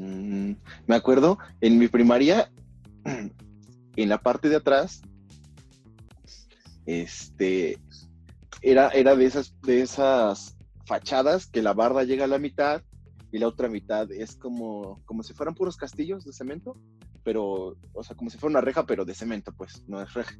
[0.00, 0.52] Mm,
[0.86, 2.50] me acuerdo, en mi primaria,
[3.04, 5.02] en la parte de atrás,
[6.86, 7.78] este,
[8.62, 10.56] era, era de esas, de esas
[10.90, 12.82] fachadas que la barda llega a la mitad
[13.30, 16.76] y la otra mitad es como, como si fueran puros castillos de cemento,
[17.22, 20.36] pero, o sea, como si fuera una reja, pero de cemento, pues, no es reja.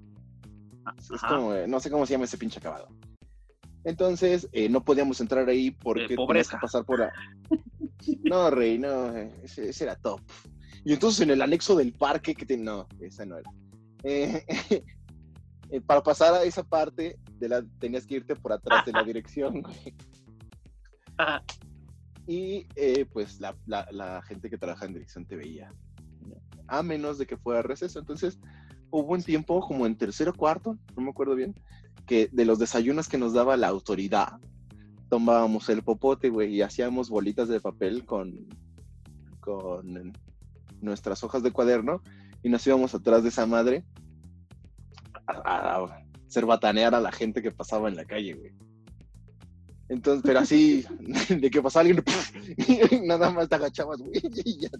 [0.98, 2.88] Es como, eh, no sé cómo se llama ese pinche acabado.
[3.84, 7.12] Entonces, eh, no podíamos entrar ahí porque tenías que pasar por la...
[8.24, 10.20] No, rey, no, ese, ese era top.
[10.84, 12.56] Y entonces en el anexo del parque que te...
[12.56, 13.50] No, esa no era.
[14.02, 14.44] Eh,
[15.70, 19.04] eh, para pasar a esa parte, de la, tenías que irte por atrás de la
[19.04, 19.94] dirección, güey.
[22.26, 25.72] Y eh, pues la, gente que trabaja en dirección te veía.
[26.68, 27.98] A menos de que fuera receso.
[27.98, 28.38] Entonces
[28.90, 31.54] hubo un tiempo como en tercero cuarto, no me acuerdo bien,
[32.06, 34.38] que de los desayunos que nos daba la autoridad,
[35.08, 38.46] tomábamos el popote, güey, y hacíamos bolitas de papel con,
[39.40, 40.12] con
[40.80, 42.02] nuestras hojas de cuaderno
[42.42, 43.84] y nos íbamos atrás de esa madre
[45.26, 48.69] a, a hacer batanear a la gente que pasaba en la calle, güey.
[49.90, 50.84] Entonces, pero así,
[51.28, 52.02] de que pasaba alguien,
[52.56, 54.12] y nada más te agachabas, güey,
[54.44, 54.70] y ya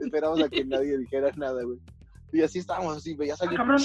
[0.00, 1.78] esperabas a que nadie dijera nada, güey.
[2.32, 3.58] Y así estábamos, así, veías a alguien.
[3.58, 3.80] cabrón.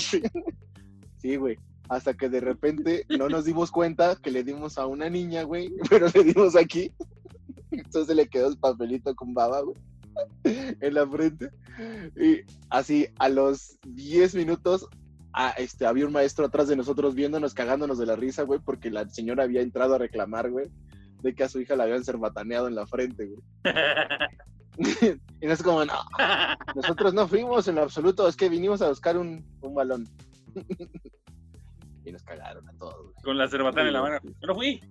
[1.18, 1.58] Sí, güey.
[1.88, 5.72] Hasta que de repente no nos dimos cuenta que le dimos a una niña, güey,
[5.90, 6.92] pero le dimos aquí.
[7.70, 9.78] Entonces le quedó el papelito con baba, güey,
[10.44, 11.52] en la frente.
[12.20, 14.88] Y así, a los 10 minutos,
[15.36, 18.90] ah, este, había un maestro atrás de nosotros viéndonos, cagándonos de la risa, güey, porque
[18.90, 20.68] la señora había entrado a reclamar, güey,
[21.22, 23.44] de que a su hija la habían cerbataneado en la frente, güey.
[25.42, 25.94] y no es como, no,
[26.74, 30.08] nosotros no fuimos en lo absoluto, es que vinimos a buscar un, un balón.
[32.06, 33.16] y nos cagaron a todos, güey.
[33.24, 34.20] Con la cerbatana en la mano.
[34.24, 34.82] Yo no fui.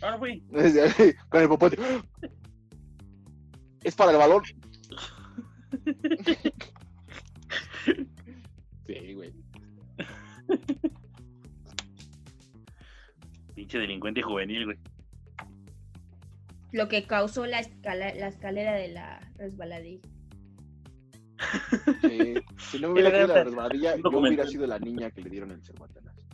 [0.00, 0.42] Yo no fui.
[1.28, 1.78] Con el popote.
[3.82, 4.42] Es para el balón.
[8.86, 9.32] Sí, güey.
[13.54, 14.78] Pinche delincuente juvenil, güey.
[16.72, 20.06] Lo que causó la, escala- la escalera de la resbaladilla.
[22.02, 22.34] Sí.
[22.70, 25.50] Si no me hubiera sido la resbaladilla, yo hubiera sido la niña que le dieron
[25.50, 26.26] el cerbatanazo.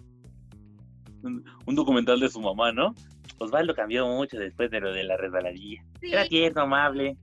[1.22, 2.94] Un, un documental de su mamá, ¿no?
[3.38, 5.83] Osvaldo cambió mucho después de lo de la resbaladilla.
[6.00, 7.16] Sí, Era tierno, amable.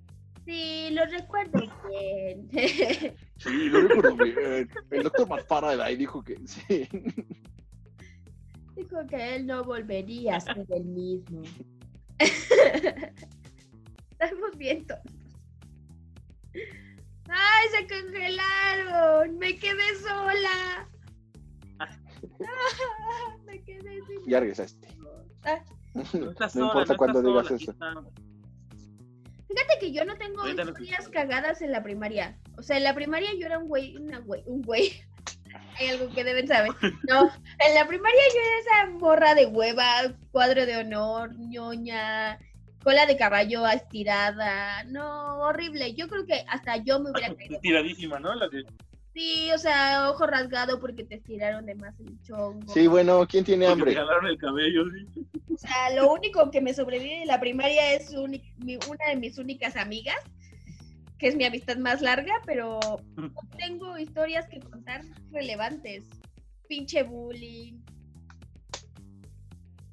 [0.45, 2.49] sí, lo recuerdo bien.
[3.43, 4.69] Sí, lo recuerdo bien.
[4.91, 6.88] El doctor Matfara de ahí dijo que sí.
[8.75, 11.41] Dijo que él no volvería a ser el mismo.
[14.12, 15.13] Estamos bien tontos.
[17.30, 19.38] ¡Ay, se congelaron!
[19.39, 20.88] ¡Me quedé sola!
[23.45, 24.88] Me quedé sin Ya regresaste.
[25.45, 25.63] Ah,
[25.95, 27.75] No, estás No sola, importa no cuándo digas sola, eso.
[29.53, 32.37] Fíjate que yo no tengo historias cagadas en la primaria.
[32.57, 34.91] O sea, en la primaria yo era un güey, una güey, un güey.
[35.79, 36.71] Hay algo que deben saber.
[37.09, 42.39] No, en la primaria yo era esa morra de hueva, cuadro de honor, ñoña,
[42.83, 44.83] cola de caballo estirada.
[44.85, 45.93] No, horrible.
[45.93, 47.59] Yo creo que hasta yo me hubiera caído.
[47.59, 48.33] Tiradísima, ¿no?
[48.35, 48.65] La de-
[49.13, 52.74] Sí, o sea, ojo rasgado porque te estiraron de más el chongo.
[52.74, 53.91] Sí, bueno, ¿quién tiene porque hambre?
[53.93, 55.28] te jalaron el cabello, sí.
[55.54, 59.17] O sea, lo único que me sobrevive de la primaria es uni- mi- una de
[59.17, 60.15] mis únicas amigas,
[61.17, 62.80] que es mi amistad más larga, pero
[63.17, 66.06] no tengo historias que contar relevantes.
[66.69, 67.82] Pinche bullying.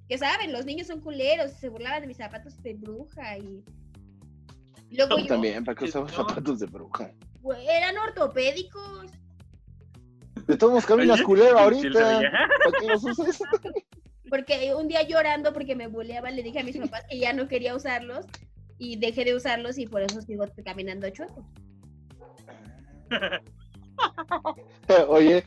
[0.09, 3.63] Que saben, los niños son culeros, se burlaban de mis zapatos de bruja y...
[4.91, 6.09] Luego yo, También, ¿para qué no.
[6.09, 7.13] zapatos de bruja?
[7.69, 9.11] Eran ortopédicos.
[10.47, 12.19] De todos caminas Oye, culero ahorita.
[12.19, 12.31] reía.
[12.65, 13.39] ¿Para qué los usas?
[14.31, 17.49] Porque un día llorando porque me bulleaban, le dije a mis papás que ya no
[17.49, 18.27] quería usarlos
[18.77, 21.51] y dejé de usarlos y por eso sigo caminando chueco.
[25.09, 25.43] Oye,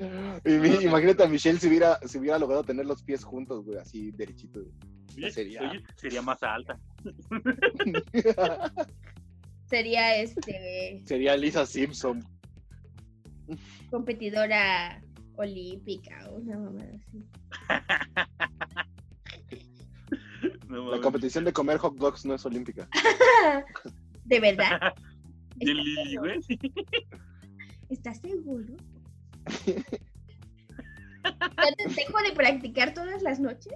[0.82, 4.66] imagínate a Michelle si hubiera, si hubiera logrado tener los pies juntos, güey, así derechitos.
[5.16, 6.80] Oye, Sería- oye, sería más alta.
[9.72, 12.22] Sería este Sería Lisa Simpson.
[13.90, 15.02] competidora
[15.38, 17.26] olímpica o una mamada así.
[20.68, 22.90] No La competición de comer hot dogs no es olímpica.
[24.26, 24.94] ¿De verdad?
[25.56, 26.40] Bien Lili, güey.
[27.90, 28.76] ¿Estás seguro?
[31.24, 33.74] Entonces, ¿Tengo de practicar todas las noches?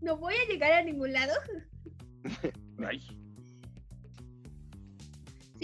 [0.00, 1.32] ¿No voy a llegar a ningún lado?
[2.84, 3.00] Ay,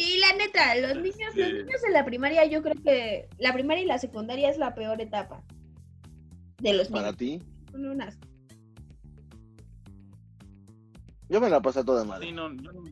[0.00, 3.52] Sí, la neta, los niños, los Este- niños en la primaria, yo creo que la
[3.52, 5.42] primaria y la secundaria es la peor etapa.
[6.58, 7.16] de los Para niños.
[7.16, 8.18] ti, Son unas.
[11.30, 12.32] yo me la pasé a toda Sí, madre.
[12.32, 12.84] no, yo no-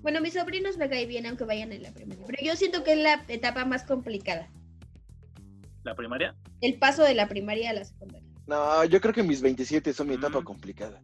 [0.00, 2.92] Bueno, mis sobrinos me caen bien aunque vayan en la primaria, pero yo siento que
[2.92, 4.48] es la etapa más complicada.
[5.84, 6.34] la primaria.
[6.62, 8.26] El paso de la primaria a la secundaria.
[8.48, 10.44] No, yo creo que mis 27 son mi etapa Mm.
[10.44, 11.00] complicada.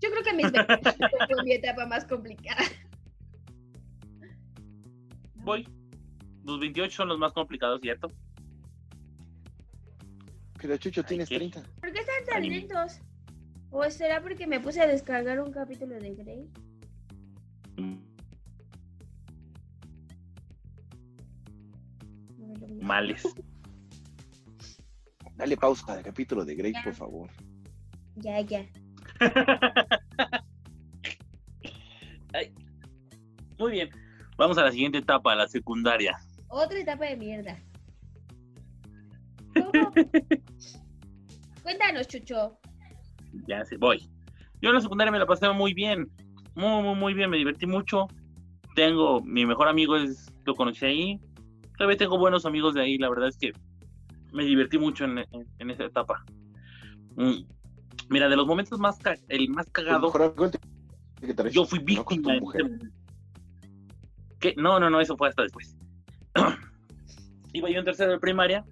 [0.00, 2.62] Yo creo que mis 25 fue mi etapa más complicada.
[5.34, 5.68] Voy.
[6.44, 8.08] Los 28 son los más complicados, ¿cierto?
[10.60, 11.36] Pero Chucho, Ay, tienes ¿qué?
[11.36, 11.62] 30.
[11.80, 13.00] ¿Por qué están tan lentos?
[13.70, 16.50] ¿O será porque me puse a descargar un capítulo de Grey?
[17.76, 18.00] Vi.
[22.80, 23.22] Males.
[25.36, 27.30] Dale pausa al capítulo de Grey, por favor.
[28.16, 28.64] Ya, ya.
[32.32, 32.52] Ay.
[33.58, 33.90] Muy bien.
[34.36, 36.18] Vamos a la siguiente etapa, la secundaria.
[36.48, 37.56] Otra etapa de mierda.
[39.54, 39.92] ¿Cómo?
[41.62, 42.58] Cuéntanos, Chucho.
[43.48, 44.08] Ya sé, voy.
[44.60, 46.06] Yo en la secundaria me la pasé muy bien.
[46.54, 47.30] Muy, muy, muy bien.
[47.30, 48.06] Me divertí mucho.
[48.74, 51.20] Tengo, mi mejor amigo es, lo conocí ahí.
[51.78, 52.98] Todavía tengo buenos amigos de ahí.
[52.98, 53.52] La verdad es que
[54.32, 56.22] me divertí mucho en, en- en esa etapa.
[58.08, 60.12] Mira, de los momentos más, ca- el más cagado,
[61.50, 61.84] yo fui ¿no?
[61.84, 62.34] víctima.
[62.34, 62.90] de-.
[64.38, 64.54] ¿Qué?
[64.56, 65.76] No, no, no, eso fue hasta después.
[67.52, 68.64] Iba yo en tercero de primaria,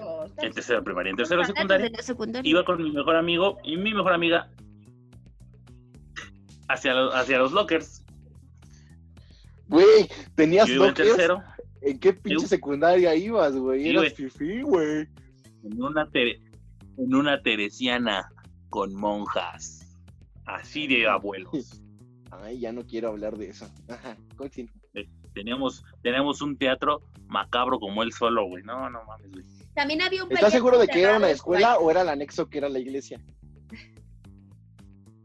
[0.00, 1.88] Oh, en tercero de primaria, en tercero de secundaria.
[1.88, 2.50] de secundaria.
[2.50, 4.50] iba con mi mejor amigo y mi mejor amiga
[6.68, 8.04] hacia, lo- hacia los lockers.
[9.68, 11.08] Güey, tenías Yo iba en lockers.
[11.10, 11.42] tercero
[11.80, 13.88] ¿En qué pinche Yo- secundaria ibas, güey?
[13.88, 14.10] Eras güey.
[14.14, 15.06] fifí, güey.
[15.62, 16.40] en una, tere-
[16.98, 18.28] en una teresiana
[18.70, 19.96] con monjas.
[20.44, 21.82] Así de abuelos.
[22.30, 23.66] Ay, ya no quiero hablar de eso.
[23.88, 24.72] Ajá, continúa.
[25.34, 28.62] Teníamos, teníamos un teatro macabro como él solo, güey.
[28.64, 29.44] No, no mames, güey.
[29.74, 32.58] También había un ¿Estás seguro de que era una escuela o era el anexo que
[32.58, 33.20] era la iglesia?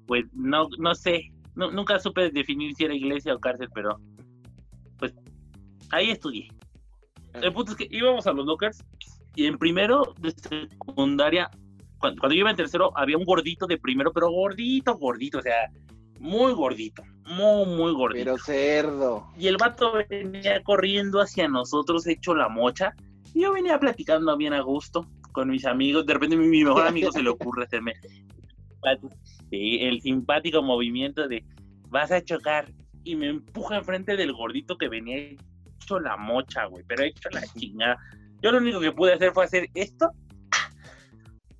[0.06, 1.32] Pues no, no sé.
[1.56, 4.00] Nu- nunca supe definir si era iglesia o cárcel, pero
[5.00, 5.14] pues
[5.92, 6.48] ahí estudié.
[7.34, 8.84] El punto es que íbamos a los lockers
[9.36, 11.50] y en primero de secundaria,
[12.04, 15.42] cuando, cuando yo iba en tercero, había un gordito de primero, pero gordito, gordito, o
[15.42, 15.72] sea,
[16.20, 18.26] muy gordito, muy, muy gordito.
[18.26, 19.30] Pero cerdo.
[19.40, 22.94] Y el vato venía corriendo hacia nosotros, hecho la mocha,
[23.34, 26.06] y yo venía platicando bien a gusto con mis amigos.
[26.06, 27.94] De repente mi, mi mejor amigo se le ocurre hacerme
[29.52, 31.46] el simpático movimiento de
[31.88, 32.70] vas a chocar
[33.06, 37.42] y me empuja enfrente del gordito que venía hecho la mocha, güey, pero hecho la
[37.58, 37.98] chingada.
[38.42, 40.10] Yo lo único que pude hacer fue hacer esto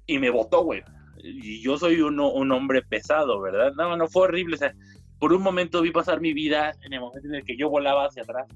[0.06, 0.84] y me botó, güey.
[1.18, 3.74] Y yo soy un, un hombre pesado, ¿verdad?
[3.76, 4.56] No, no fue horrible.
[4.56, 4.74] O sea,
[5.20, 8.06] por un momento vi pasar mi vida en el momento en el que yo volaba
[8.06, 8.48] hacia atrás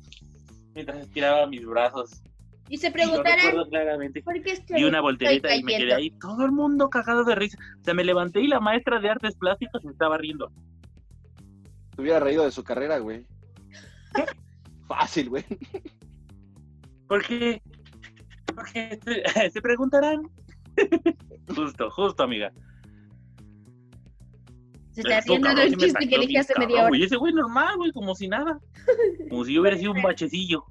[0.77, 2.21] mientras estiraba mis brazos.
[2.69, 4.21] Y se Y preguntarán, recuerdo claramente.
[4.21, 7.35] ¿por qué estoy, Di una voltereta y me quedé ahí, todo el mundo cagado de
[7.35, 7.57] risa.
[7.79, 10.51] O sea, me levanté y la maestra de artes plásticas me estaba riendo.
[11.95, 13.25] Te hubiera reído de su carrera, güey.
[14.87, 15.45] Fácil, güey.
[17.07, 17.61] ¿Por qué?
[18.53, 20.29] Porque se, se preguntarán.
[21.47, 22.51] justo, justo, amiga.
[24.91, 26.89] Se está riendo del chiste que dije hace cabrón, media hora.
[26.89, 27.03] güey.
[27.03, 28.59] Ese güey normal, güey, como si nada.
[29.29, 30.63] Como si yo hubiera sido un bachecillo.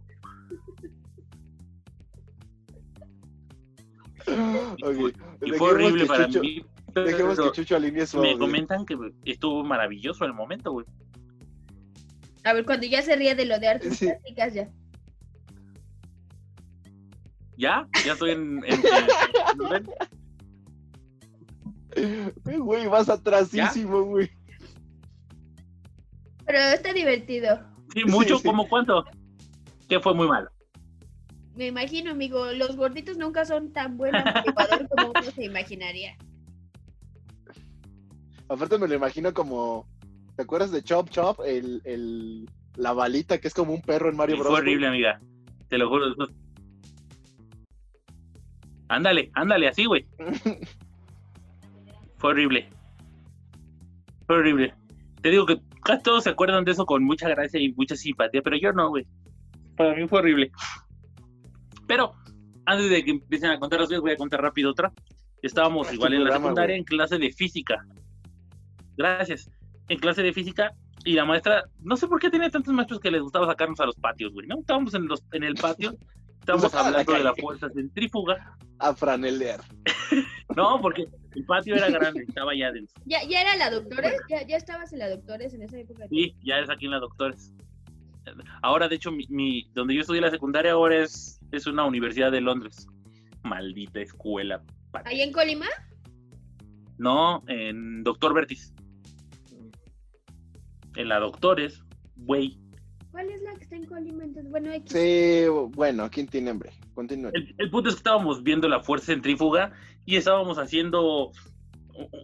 [5.44, 6.64] Y fue horrible para Chucho- mí.
[6.94, 10.86] Dejemos que Chucho alinee su me comentan que estuvo maravilloso el momento, güey.
[12.44, 14.06] A ver, cuando ya se ríe de lo de artes Sí.
[14.06, 14.68] plásticas, ya.
[17.58, 17.86] ¿Ya?
[18.04, 18.64] ¿Ya estoy en...
[18.64, 18.80] en- en-
[19.74, 19.84] Eh,
[22.44, 24.30] Güey, vas atrasísimo, güey.
[26.46, 27.58] Pero está divertido.
[27.92, 28.48] Sí, mucho, Sí, sí.
[28.48, 29.04] como cuánto?
[29.88, 30.48] Que fue muy malo.
[31.56, 36.16] Me imagino, amigo, los gorditos nunca son tan buenos motivador como uno se imaginaría.
[38.48, 39.88] Aparte me lo imagino como.
[40.36, 41.40] ¿Te acuerdas de Chop Chop?
[41.46, 44.48] El, el, la balita que es como un perro en Mario Bros.
[44.48, 44.62] fue güey.
[44.62, 45.18] horrible, amiga.
[45.68, 46.14] Te lo juro.
[48.88, 50.06] Ándale, ándale, así, güey.
[52.18, 52.68] Fue horrible.
[54.26, 54.74] Fue horrible.
[55.22, 58.42] Te digo que casi todos se acuerdan de eso con mucha gracia y mucha simpatía,
[58.42, 59.06] pero yo no, güey.
[59.76, 60.50] Para mí fue horrible.
[61.86, 62.14] Pero,
[62.64, 64.92] antes de que empiecen a contar las cosas, voy a contar rápido otra.
[65.42, 67.84] Estábamos Tu igual en la programa, secundaria en clase de física.
[68.96, 69.50] Gracias.
[69.88, 70.72] En clase de física
[71.04, 73.86] y la maestra, no sé por qué tenía tantos maestros que les gustaba sacarnos a
[73.86, 74.58] los patios, güey, ¿no?
[74.58, 75.96] Estábamos en, los, en el patio,
[76.40, 78.56] estábamos hablando de la fuerza centrífuga.
[78.80, 79.60] A franelear.
[80.56, 82.94] No, porque el patio era grande, estaba allá adentro.
[83.04, 84.14] ¿Ya, ya era la doctores?
[84.30, 86.06] ¿Ya, ¿Ya estabas en la doctores en esa época?
[86.08, 87.52] Sí, ya es aquí en la Doctores.
[88.62, 92.32] Ahora, de hecho, mi, mi- donde yo estudié la secundaria ahora es, es una universidad
[92.32, 92.86] de Londres.
[93.44, 94.62] maldita escuela.
[95.04, 95.66] ¿Ahí en Colima?
[96.98, 98.72] No, en Doctor Vertis.
[100.96, 101.82] En la Doctores,
[102.16, 102.58] güey.
[103.10, 104.24] ¿Cuál es la que está en Colima?
[104.24, 104.92] Entonces, bueno, X.
[104.92, 106.70] Sí, bueno, ¿quién tiene hambre?
[106.94, 107.30] Continúe.
[107.34, 109.72] El, el punto es que estábamos viendo la fuerza centrífuga
[110.06, 111.30] y estábamos haciendo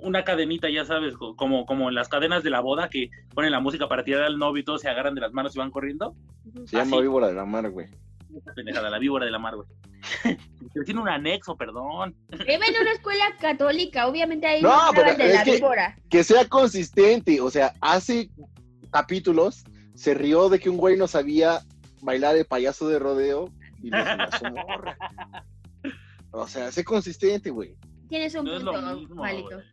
[0.03, 3.51] una cadenita, ya sabes, co- como, como en las cadenas de la boda que ponen
[3.53, 5.71] la música para tirar al novio y todos se agarran de las manos y van
[5.71, 6.15] corriendo.
[6.67, 7.03] Se llama así.
[7.03, 7.87] víbora de la mar, güey.
[8.37, 9.69] Esa pendejada, la víbora de la mar, güey.
[10.75, 12.15] Pero tiene un anexo, perdón.
[12.33, 15.97] Iba en una escuela católica, obviamente ahí No, pero de es la que- víbora.
[16.11, 18.31] Que sea consistente, o sea, hace
[18.91, 19.65] capítulos
[19.95, 21.61] se rió de que un güey no sabía
[22.03, 23.49] bailar el payaso de rodeo
[23.83, 23.97] y le
[24.67, 24.97] morra.
[26.33, 27.77] O sea, sé consistente, güey.
[28.09, 29.49] Tienes un No es lo punto, mismo, Malito.
[29.51, 29.67] güey.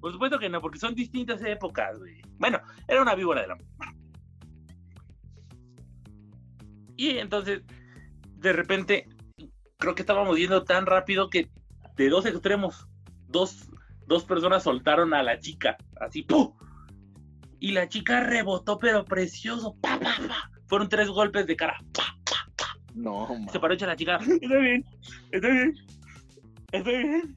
[0.00, 2.20] Por supuesto que no, porque son distintas épocas, güey.
[2.38, 3.94] Bueno, era una víbora de la mar.
[6.96, 7.62] Y entonces,
[8.38, 9.08] de repente,
[9.78, 11.50] creo que estábamos yendo tan rápido que
[11.96, 12.88] de dos extremos,
[13.28, 13.68] dos,
[14.06, 16.52] dos personas soltaron a la chica, así, ¡pum!
[17.60, 20.50] Y la chica rebotó, pero precioso, ¡pa, pa, pa!
[20.66, 22.16] Fueron tres golpes de cara, ¡pa!
[22.94, 23.48] No, man.
[23.48, 24.16] Se paró hecha la chica.
[24.16, 24.84] Estoy bien,
[25.30, 25.74] estoy bien,
[26.72, 27.36] estoy bien,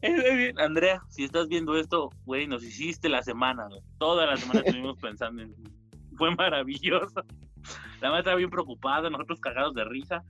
[0.00, 0.58] estoy bien.
[0.58, 3.80] Andrea, si estás viendo esto, güey, nos hiciste la semana, güey.
[3.98, 5.54] Toda la semana estuvimos pensando en.
[6.16, 7.22] Fue maravilloso.
[8.00, 10.22] La madre estaba bien preocupada, nosotros cagados de risa.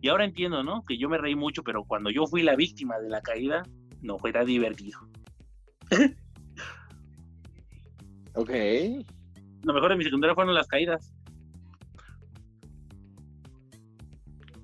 [0.00, 0.84] Y ahora entiendo, ¿no?
[0.84, 3.62] Que yo me reí mucho, pero cuando yo fui la víctima de la caída,
[4.02, 5.00] no fue tan divertido.
[8.34, 8.50] Ok.
[9.62, 11.12] Lo mejor de mi secundaria fueron las caídas.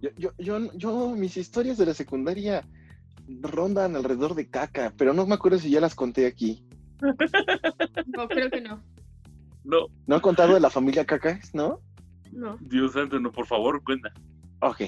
[0.03, 2.66] Yo, yo, yo, yo, mis historias de la secundaria
[3.40, 6.66] rondan alrededor de caca, pero no me acuerdo si ya las conté aquí.
[8.07, 8.82] No, creo que no.
[9.64, 11.80] No, ¿No he contado de la familia cacas, no?
[12.32, 12.59] No.
[12.61, 14.12] Dios santo, no, por favor, cuenta.
[14.61, 14.82] Ok.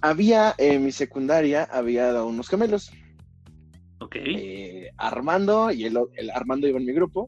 [0.00, 2.90] Había en mi secundaria, había unos gemelos.
[4.00, 4.16] Ok.
[4.16, 7.26] eh, Armando y el, el Armando iba en mi grupo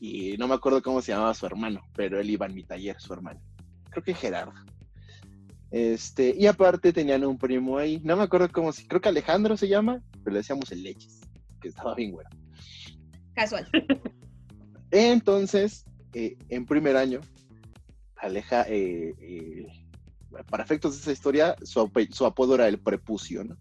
[0.00, 3.00] y no me acuerdo cómo se llamaba su hermano, pero él iba en mi taller,
[3.00, 3.40] su hermano.
[3.94, 4.52] Creo que Gerardo.
[5.70, 9.56] Este, y aparte tenían un primo ahí, no me acuerdo cómo se, creo que Alejandro
[9.56, 11.20] se llama, pero le decíamos el Leches,
[11.60, 12.28] que estaba bien bueno.
[13.34, 13.68] Casual.
[14.90, 17.20] Entonces, eh, en primer año,
[18.16, 19.66] Aleja, eh, eh,
[20.50, 21.80] para efectos de esa historia, su,
[22.26, 23.56] apodo era el prepucio, ¿no?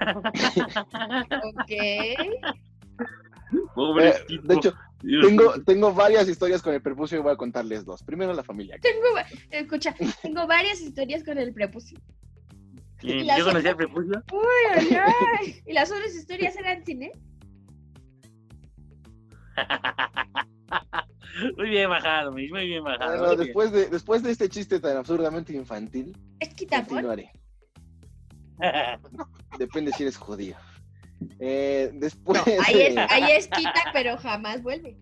[1.54, 1.72] Ok.
[3.74, 4.48] Pobre Eh, tipo.
[4.48, 4.74] de hecho,
[5.22, 8.02] tengo, tengo varias historias con el prepucio y voy a contarles dos.
[8.02, 8.78] Primero la familia.
[8.80, 9.06] Tengo,
[9.50, 11.98] escucha, tengo varias historias con el prepucio.
[13.02, 14.22] Las Yo conocía el prepucio.
[14.32, 14.40] Uy,
[14.74, 14.96] ay,
[15.40, 15.62] ay.
[15.66, 17.12] Y las otras historias eran cine.
[21.56, 23.10] Muy bien bajado, Mish, muy bien bajado.
[23.10, 23.46] Bueno, muy bien.
[23.46, 26.86] después, de, después de este chiste tan absurdamente infantil, Es quitapón.
[26.86, 27.32] continuaré.
[29.58, 30.56] Depende si eres judío.
[31.38, 32.42] Eh, después.
[32.46, 34.96] Ahí es, de- ahí es quita, pero jamás vuelve.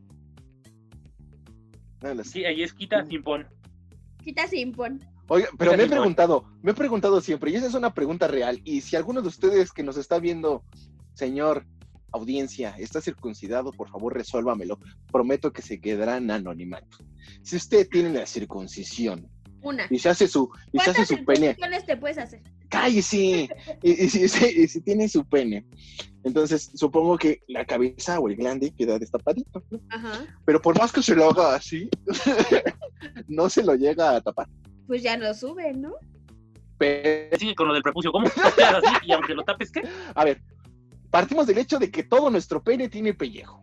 [2.03, 2.31] no lo sé.
[2.31, 3.47] Sí, ahí es quita sin pon.
[4.23, 5.01] Quita sin pon.
[5.29, 5.97] Oiga, pero Quita me he pon.
[5.99, 8.61] preguntado, me he preguntado siempre, y esa es una pregunta real.
[8.65, 10.65] Y si alguno de ustedes que nos está viendo,
[11.15, 11.67] señor
[12.15, 14.79] audiencia, está circuncidado, por favor resuélvamelo.
[15.11, 16.99] Prometo que se quedará en anonimato.
[17.43, 19.29] Si usted tiene la circuncisión
[19.63, 19.87] Una.
[19.89, 21.57] y se hace su, y se hace ¿Cuántas su pene,
[21.87, 22.43] te puedes hacer?
[22.73, 23.49] Cállese.
[23.83, 25.65] Y, y si, si- y si tiene su pene,
[26.25, 29.63] entonces supongo que la cabeza o el glande queda destapadito.
[29.71, 29.79] ¿no?
[29.91, 30.25] Ajá.
[30.45, 31.89] Pero por más que se lo haga así,
[33.29, 34.49] no se lo llega a tapar.
[34.87, 35.93] Pues ya no sube, ¿no?
[36.79, 38.11] Pero, Sigue con lo del prepucio.
[38.11, 38.27] ¿Cómo?
[38.27, 39.83] Así y aunque lo tapes, ¿qué?
[40.15, 40.43] a ver,
[41.11, 43.63] partimos del hecho de que todo nuestro pene tiene pellejo.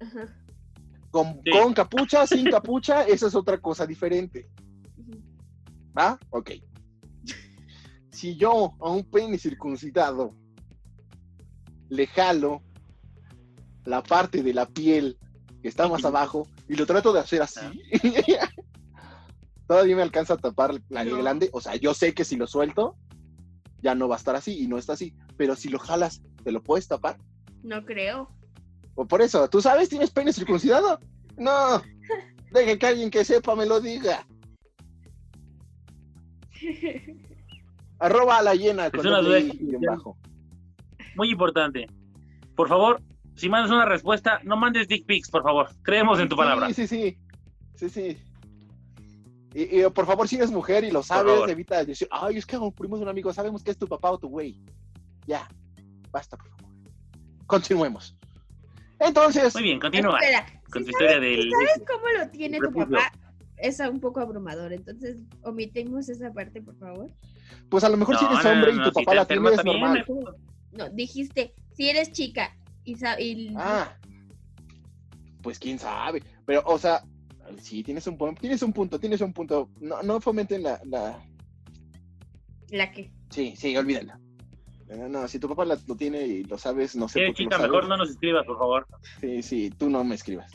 [0.00, 0.28] Ajá.
[1.10, 1.50] Con, Sí.
[1.52, 4.48] con capucha, sin capucha, eso es otra cosa diferente.
[4.98, 5.18] Ujú.
[5.94, 6.18] ¿Ah?
[6.30, 6.50] Ok.
[8.14, 10.34] Si yo a un pene circuncidado
[11.88, 12.62] le jalo
[13.84, 15.18] la parte de la piel
[15.60, 17.60] que está más abajo y lo trato de hacer así,
[19.66, 21.16] todavía me alcanza a tapar la No.
[21.18, 21.50] glande.
[21.52, 22.96] O sea, yo sé que si lo suelto,
[23.82, 25.12] ya no va a estar así y no está así.
[25.36, 27.18] Pero si lo jalas, ¿te lo puedes tapar?
[27.64, 28.30] No creo.
[28.94, 29.88] O por eso, ¿tú sabes?
[29.88, 31.00] ¿Tienes pene circuncidado?
[31.36, 31.82] No.
[32.52, 34.24] Dejen que alguien que sepa me lo diga.
[37.98, 39.40] Arroba a la llena con una duda
[39.88, 40.16] bajo.
[41.16, 41.86] Muy importante.
[42.56, 43.00] Por favor,
[43.36, 45.68] si mandas una respuesta, no mandes dick pics, por favor.
[45.82, 46.68] Creemos en tu palabra.
[46.68, 47.18] Sí, sí, sí.
[47.76, 48.18] Sí, sí.
[49.54, 52.58] Y, y, por favor, si eres mujer y lo sabes, evita decir, ay, es que
[52.76, 54.60] primo de un amigo, sabemos que es tu papá o tu güey.
[55.26, 55.48] Ya,
[56.10, 56.72] basta, por favor.
[57.46, 58.16] Continuemos.
[58.98, 61.50] Entonces, Muy bien, continúa Espera, con ¿sí tu historia del.
[61.50, 63.12] ¿sabes cómo lo tiene tu papá?
[63.56, 64.72] Es un poco abrumador.
[64.72, 67.10] Entonces, omitemos esa parte, por favor.
[67.68, 69.64] Pues a lo mejor si eres hombre no, y tu si papá la tiene, es
[69.64, 70.04] normal.
[70.72, 73.96] No, dijiste, si eres chica y, y- Ah,
[75.42, 76.22] pues quién sabe.
[76.46, 77.02] Pero, o sea,
[77.58, 79.70] sí, tienes un, tienes un punto, tienes un punto.
[79.80, 81.18] No, no fomenten la, la...
[82.70, 83.12] la que.
[83.30, 84.14] Sí, sí, olvídalo.
[84.88, 87.28] No, no, si tu papá la- lo tiene y lo sabes, no sé por qué
[87.28, 87.70] lo chica, sabes.
[87.70, 88.86] mejor no nos escribas, por favor.
[89.20, 90.50] Sí, sí, tú no me escribas.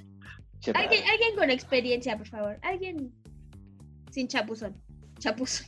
[0.74, 2.60] Alguien, alguien con experiencia, por favor.
[2.62, 3.14] Alguien
[4.12, 4.76] sin chapuzón.
[5.18, 5.68] Chapuzón.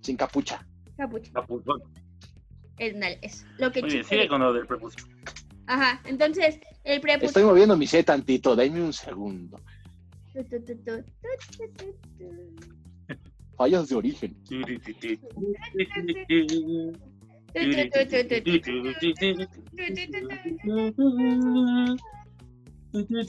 [0.00, 0.66] Sin capucha.
[0.96, 1.32] Capucha.
[1.32, 1.82] Capuzón.
[2.78, 3.46] Es.
[3.58, 4.04] Lo que chiste.
[4.04, 5.04] sigue con lo del prepucio.
[5.66, 6.00] Ajá.
[6.04, 7.28] Entonces, el prepucio.
[7.28, 9.60] Estoy moviendo mi C tantito, dame un segundo.
[13.56, 14.36] Fallas de origen.
[22.94, 23.24] Ya,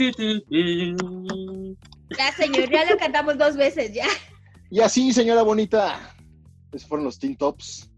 [2.37, 4.05] señor, ya lo cantamos dos veces ya.
[4.69, 6.15] Y así, señora bonita.
[6.71, 7.89] Esos fueron los Teen Tops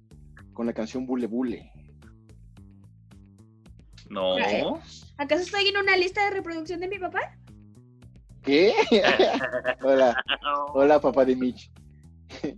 [0.53, 1.69] con la canción Bule Bule.
[4.09, 4.37] No.
[5.17, 7.37] ¿Acaso estoy en una lista de reproducción de mi papá?
[8.43, 8.73] ¿Qué?
[9.83, 10.15] hola,
[10.73, 11.69] hola, papá de Mitch.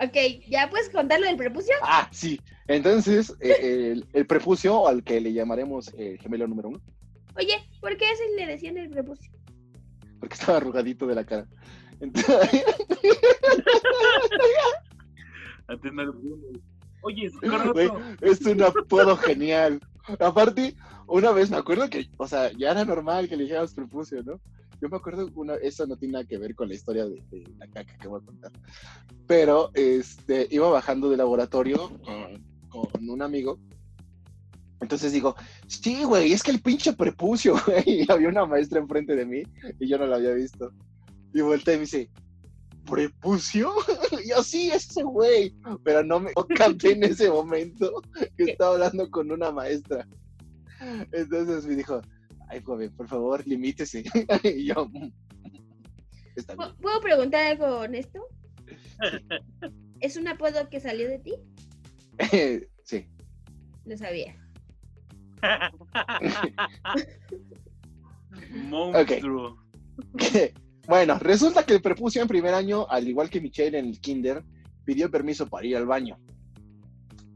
[0.00, 0.14] Ok,
[0.48, 1.74] ¿ya puedes contar lo del prepucio?
[1.82, 2.40] Ah, sí.
[2.68, 6.80] Entonces, eh, el, el prepucio, al que le llamaremos el gemelo número uno,
[7.38, 9.32] Oye, ¿por qué ese le decían el prepucio?
[10.18, 11.46] porque estaba arrugadito de la cara.
[12.00, 12.64] Entonces,
[17.02, 17.30] Oye,
[17.72, 17.90] güey,
[18.22, 19.80] es un apodo genial.
[20.18, 20.74] Aparte,
[21.06, 24.40] una vez me acuerdo que, o sea, ya era normal que le dijéramos prepucio, ¿no?
[24.80, 27.44] Yo me acuerdo, una, eso no tiene nada que ver con la historia de, de
[27.58, 28.52] la caca que voy a contar.
[29.26, 33.58] Pero, este, iba bajando del laboratorio con, con un amigo.
[34.80, 35.34] Entonces digo,
[35.66, 38.02] sí, güey, es que el pinche prepucio, güey.
[38.02, 39.42] Y había una maestra enfrente de mí
[39.80, 40.72] y yo no la había visto.
[41.34, 42.10] Y volteé y me dice,
[42.86, 43.72] ¿prepucio?
[44.24, 45.54] Y yo, sí, ese güey.
[45.84, 48.02] Pero no me capté en ese momento
[48.36, 50.06] que estaba hablando con una maestra.
[51.12, 52.00] Entonces me dijo,
[52.48, 54.04] ay, joven, por favor, limítese.
[54.44, 55.10] y yo, "Mm,
[56.36, 56.68] está bien.
[56.68, 58.20] ¿Pu- ¿Puedo preguntar algo honesto?
[60.00, 61.34] ¿Es un apodo que salió de ti?
[62.84, 63.06] sí.
[63.84, 64.36] Lo sabía.
[68.68, 69.58] Monstruo.
[70.86, 74.44] bueno, resulta que el prepucio en primer año, al igual que Michelle en el kinder,
[74.84, 76.18] pidió permiso para ir al baño,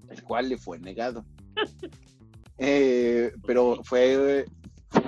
[0.09, 1.24] el cual le fue negado.
[2.64, 4.44] Eh, pero fue,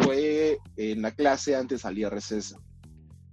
[0.00, 2.60] fue en la clase antes salía receso.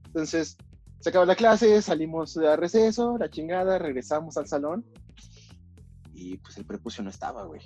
[0.06, 0.58] Entonces,
[1.00, 4.86] se acaba la clase, salimos a receso, la chingada, regresamos al salón
[6.14, 7.62] y pues el prepucio no estaba, güey.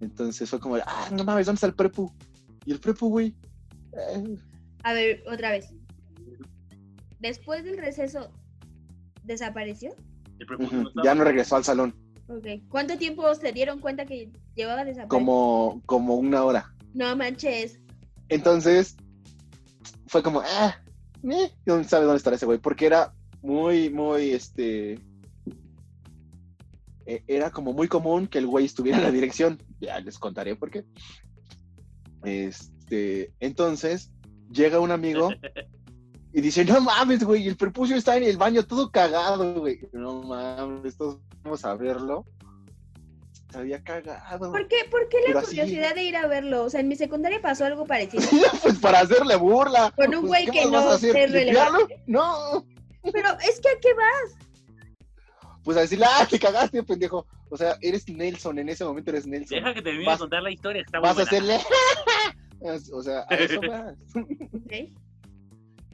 [0.00, 2.12] Entonces fue como, ah, no mames, ¿dónde está el prepu?
[2.64, 3.34] Y el prepu, güey,
[3.92, 4.36] eh,
[4.82, 5.72] A ver, otra vez.
[7.20, 8.30] Después del receso,
[9.24, 9.94] ¿desapareció?
[10.38, 11.04] El no estaba.
[11.04, 11.94] Ya no regresó al salón,
[12.28, 12.46] Ok.
[12.68, 15.08] ¿Cuánto tiempo se dieron cuenta que llevaba desaparecido?
[15.08, 16.74] como, como una hora.
[16.92, 17.78] No manches.
[18.28, 18.96] Entonces,
[20.08, 20.76] fue como, ah,
[21.22, 22.58] eh, ¿dónde sabe dónde estará ese güey?
[22.58, 24.98] Porque era muy, muy, este,
[27.06, 29.62] eh, era como muy común que el güey estuviera en la dirección.
[29.80, 30.84] Ya les contaré por qué.
[32.24, 34.10] Este, entonces,
[34.50, 35.30] llega un amigo
[36.32, 39.80] y dice, no mames, güey, el prepucio está en el baño todo cagado, güey.
[39.92, 42.26] No mames, todos vamos a verlo.
[43.52, 44.50] Se había cagado.
[44.50, 46.64] ¿Por qué, por qué la Pero así- curiosidad de ir a verlo?
[46.64, 48.24] O sea, en mi secundaria pasó algo parecido.
[48.62, 49.92] pues para hacerle burla.
[49.94, 52.02] Con un Pues, güey ¿qué que vas no es relevante.
[52.08, 52.66] No.
[53.12, 54.10] Pero es que a qué va?
[55.66, 57.26] Pues a decirle, ah, te cagaste, pendejo.
[57.50, 59.58] O sea, eres Nelson, en ese momento eres Nelson.
[59.58, 61.58] Deja que termine Vas- de contar la historia, está muy Vas a hacerle.
[62.92, 63.96] o sea, a eso vas.
[64.14, 64.72] Ok.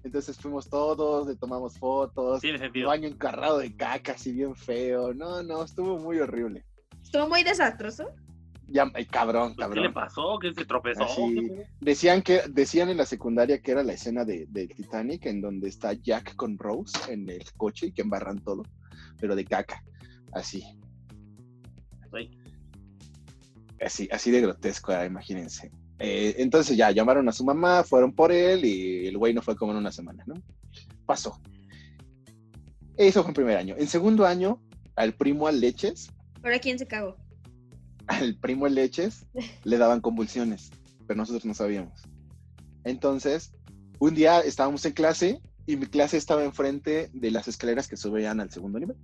[0.05, 2.41] Entonces fuimos todos, le tomamos fotos.
[2.43, 2.89] Tiene sentido.
[2.89, 5.15] baño encarrado de caca, así bien feo.
[5.15, 6.65] No, no, estuvo muy horrible.
[7.03, 8.09] Estuvo muy desastroso.
[8.69, 9.93] Ya, ay, cabrón, ¿Qué le cabrón.
[9.95, 10.39] pasó?
[10.39, 11.05] ¿Que se tropezó?
[11.05, 11.51] Así,
[11.81, 15.69] decían que decían en la secundaria que era la escena de, del Titanic en donde
[15.69, 18.63] está Jack con Rose en el coche y que embarran todo,
[19.23, 19.81] pero de caca,
[20.33, 20.65] así,
[22.13, 22.29] Ay,
[23.81, 25.71] así, así de grotesco, ah, imagínense.
[26.01, 29.55] Eh, entonces ya llamaron a su mamá, fueron por él y el güey no fue
[29.55, 30.35] como en una semana, ¿no?
[31.07, 31.41] Pasó.
[32.97, 33.77] Eso fue en primer año.
[33.79, 34.61] En segundo año,
[34.97, 36.11] al primo al leches,
[36.43, 37.17] ¿Ahora quién se cagó?
[38.09, 39.25] al primo al leches
[39.63, 40.73] le daban convulsiones,
[41.07, 42.03] pero nosotros no sabíamos.
[42.83, 43.55] Entonces,
[44.01, 48.41] un día estábamos en clase y mi clase estaba enfrente de las escaleras que subían
[48.41, 48.97] al segundo nivel.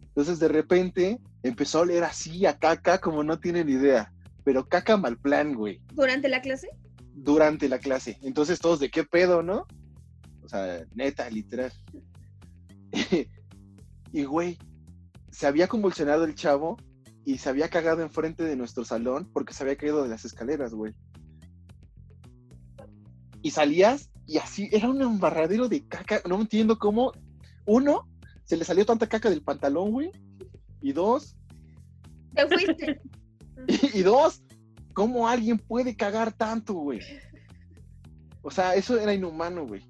[0.00, 4.12] Entonces, de repente, empezó a oler así a caca como no tienen idea,
[4.44, 6.68] pero caca mal plan, güey, ¿Durante la clase?
[7.14, 8.18] durante la clase.
[8.22, 9.66] Entonces, todos de qué pedo, ¿no?
[10.42, 11.72] O sea, neta, literal.
[14.12, 14.58] y, güey,
[15.30, 16.76] se había convulsionado el chavo
[17.24, 20.74] y se había cagado enfrente de nuestro salón porque se había caído de las escaleras,
[20.74, 20.94] güey.
[23.42, 26.22] Y salías y así, era un embarradero de caca.
[26.28, 27.12] No entiendo cómo.
[27.66, 28.08] Uno,
[28.44, 30.10] se le salió tanta caca del pantalón, güey.
[30.80, 31.36] Y dos.
[32.34, 33.00] Te fuiste.
[33.94, 34.42] Y, dos,
[34.92, 37.00] ¿cómo alguien puede cagar tanto, güey?
[38.42, 39.82] O sea, eso era inhumano, güey.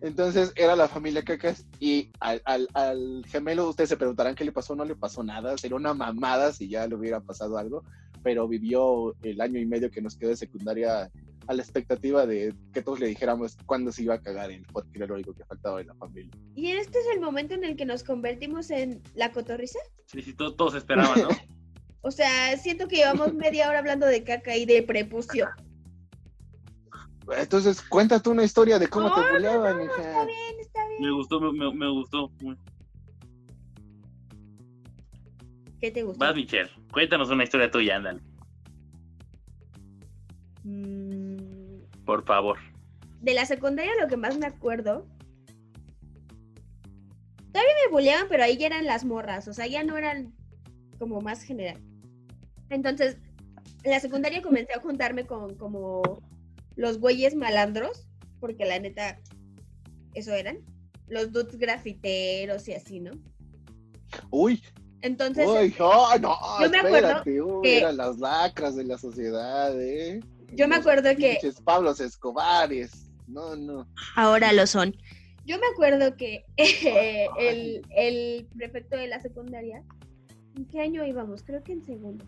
[0.00, 4.50] Entonces era la familia Cacas y al, al, al, gemelo ustedes se preguntarán qué le
[4.50, 7.84] pasó, no le pasó nada, sería una mamada si ya le hubiera pasado algo,
[8.24, 11.08] pero vivió el año y medio que nos quedó de secundaria
[11.52, 14.90] a la expectativa de que todos le dijéramos cuándo se iba a cagar él, porque
[14.94, 16.30] era lo único que faltaba en la familia.
[16.54, 19.78] ¿Y este es el momento en el que nos convertimos en la cotorriza?
[20.06, 21.28] Sí, sí, todos, todos esperaban, ¿no?
[22.02, 25.48] o sea, siento que llevamos media hora hablando de caca y de prepucio.
[27.36, 31.02] Entonces, cuéntate una historia de cómo No, te no, buleaban, no, está bien, está bien.
[31.02, 32.30] Me gustó, me, me- me gustó.
[35.80, 36.26] ¿Qué te gusta?
[36.26, 38.20] Vas, Michelle, cuéntanos una historia tuya, ándale,
[40.64, 41.01] Mm,
[42.04, 42.58] por favor.
[43.20, 45.06] de la secundaria lo que más me acuerdo.
[47.52, 50.32] Todavía me bulleaban, pero ahí ya eran las morras, o sea, ya no eran
[50.98, 51.78] como más general.
[52.70, 53.18] Entonces,
[53.84, 56.02] en la secundaria comencé a juntarme con como
[56.76, 58.08] los güeyes malandros,
[58.40, 59.20] porque la neta,
[60.14, 60.58] eso eran.
[61.08, 63.10] Los dudes grafiteros y así, ¿no?
[64.30, 64.62] Uy,
[65.02, 68.96] Entonces, uy, oh, no, yo me acuerdo espérate, uy, que- eran las lacras de la
[68.96, 70.20] sociedad, ¿eh?
[70.52, 73.10] Yo me acuerdo que- Pablos Escobares.
[73.26, 73.86] No, no.
[74.16, 74.94] ahora lo son.
[75.44, 79.82] Yo me acuerdo que eh, el, el prefecto de la secundaria,
[80.56, 81.42] ¿en qué año íbamos?
[81.42, 82.24] Creo que en segundo.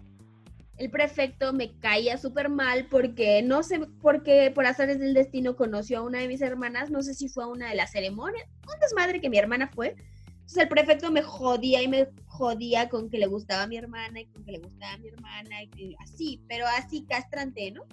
[0.76, 5.54] El prefecto me caía súper mal porque no sé por qué, por azares del destino,
[5.54, 6.90] conoció a una de mis hermanas.
[6.90, 9.94] No sé si fue a una de las ceremonias, un desmadre que mi hermana fue.
[10.28, 14.20] Entonces el prefecto me jodía y me jodía con que le gustaba a mi hermana
[14.20, 17.84] y con que le gustaba a mi hermana y así, pero así castrante, ¿no?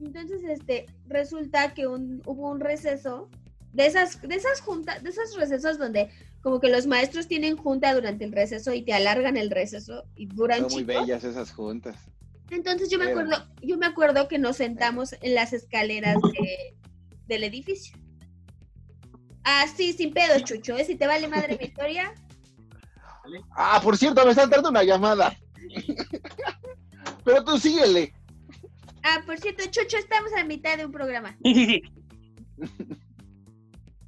[0.00, 3.28] Entonces, este, resulta que un, hubo un receso
[3.72, 6.10] de esas, de esas juntas, de esos recesos donde
[6.42, 10.26] como que los maestros tienen junta durante el receso y te alargan el receso y
[10.26, 11.96] duran Son muy bellas esas juntas.
[12.50, 16.74] Entonces yo me acuerdo, yo me acuerdo que nos sentamos en las escaleras de-
[17.26, 17.96] del edificio.
[19.44, 20.76] Ah, sí, sin pedo, Chucho.
[20.76, 20.84] ¿eh?
[20.84, 22.12] Si te vale madre mi historia,
[23.54, 25.36] Ah, por cierto, me está dando una llamada.
[27.24, 28.12] Pero tú síguele.
[29.02, 31.36] Ah, por cierto, Chucho, estamos a mitad de un programa.
[31.44, 31.82] Sí, sí, sí.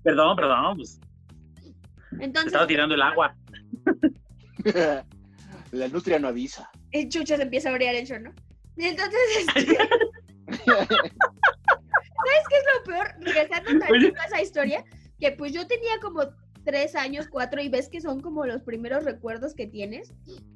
[0.03, 1.01] Perdón, perdón, pues
[2.20, 3.34] Entonces, estaba tirando el agua.
[5.72, 6.70] La industria no avisa.
[6.90, 8.32] el Chucho se empieza a orear el short, ¿no?
[8.76, 9.18] Y entonces,
[9.57, 9.88] este, ¿sabes
[12.49, 13.14] qué es lo peor?
[13.20, 14.84] Regresando tantito a esa historia,
[15.18, 16.22] que pues yo tenía como
[16.64, 20.12] tres años, cuatro, y ves que son como los primeros recuerdos que tienes.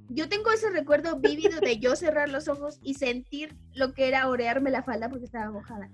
[0.09, 4.29] Yo tengo ese recuerdo vívido de yo cerrar los ojos y sentir lo que era
[4.29, 5.91] orearme la falda porque estaba mojada.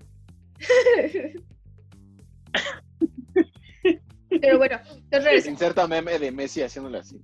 [4.40, 5.46] Pero bueno, entonces.
[5.46, 7.20] Inserta meme de Messi haciéndole así.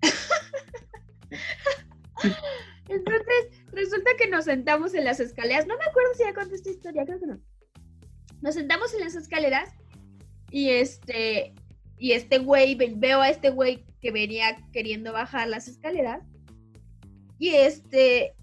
[2.88, 5.66] Entonces, resulta que nos sentamos en las escaleras.
[5.66, 7.38] No me acuerdo si ya conté esta historia, creo que no.
[8.40, 9.70] Nos sentamos en las escaleras
[10.50, 11.54] y este
[11.98, 16.22] y este güey, ve- veo a este güey que venía queriendo bajar las escaleras.
[17.38, 18.34] Y este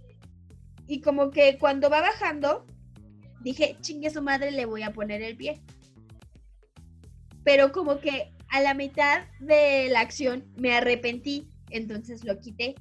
[0.88, 2.66] y como que cuando va bajando
[3.42, 5.62] dije, "Chingue su madre, le voy a poner el pie."
[7.44, 12.76] Pero como que a la mitad de la acción me arrepentí, entonces lo quité.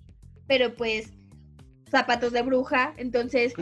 [0.46, 1.10] Pero pues
[1.90, 3.52] zapatos de bruja, entonces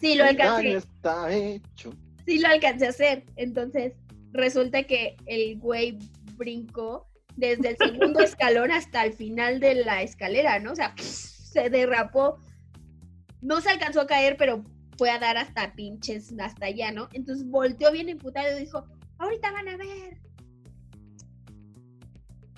[0.00, 1.92] sí lo alcancé, está hecho.
[2.26, 3.24] sí lo alcancé a hacer.
[3.36, 3.94] Entonces
[4.32, 5.98] resulta que el güey
[6.40, 10.72] brincó desde el segundo escalón hasta el final de la escalera, ¿no?
[10.72, 12.38] O sea, se derrapó.
[13.40, 14.64] No se alcanzó a caer, pero
[14.98, 17.08] fue a dar hasta pinches, hasta allá, ¿no?
[17.12, 18.84] Entonces volteó bien imputado y dijo,
[19.18, 20.18] ahorita van a ver.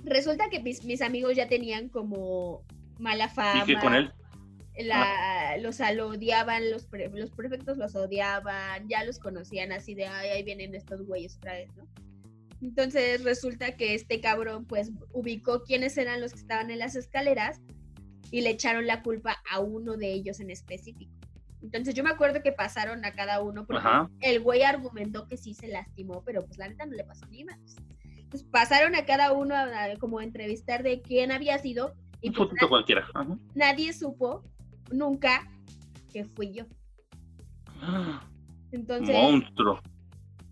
[0.05, 2.65] Resulta que mis, mis amigos ya tenían como
[2.99, 3.63] mala fama.
[3.63, 4.13] ¿Y qué con él?
[4.79, 10.07] la, los lo odiaban, los, pre- los prefectos los odiaban, ya los conocían así de,
[10.07, 11.85] ay, ahí vienen estos güeyes otra vez, ¿no?
[12.63, 17.61] Entonces resulta que este cabrón pues ubicó quiénes eran los que estaban en las escaleras
[18.31, 21.13] y le echaron la culpa a uno de ellos en específico.
[21.61, 24.11] Entonces yo me acuerdo que pasaron a cada uno porque Ajá.
[24.21, 27.45] el güey argumentó que sí se lastimó, pero pues la neta no le pasó ni
[27.45, 27.59] más.
[28.05, 32.29] Entonces pasaron a cada uno a, a como a entrevistar de quién había sido y
[32.29, 33.05] Un pues, cualquiera.
[33.15, 33.37] Ajá.
[33.55, 34.45] nadie supo
[34.93, 35.49] nunca
[36.13, 36.65] que fui yo.
[38.73, 39.81] Entonces, Monstruo.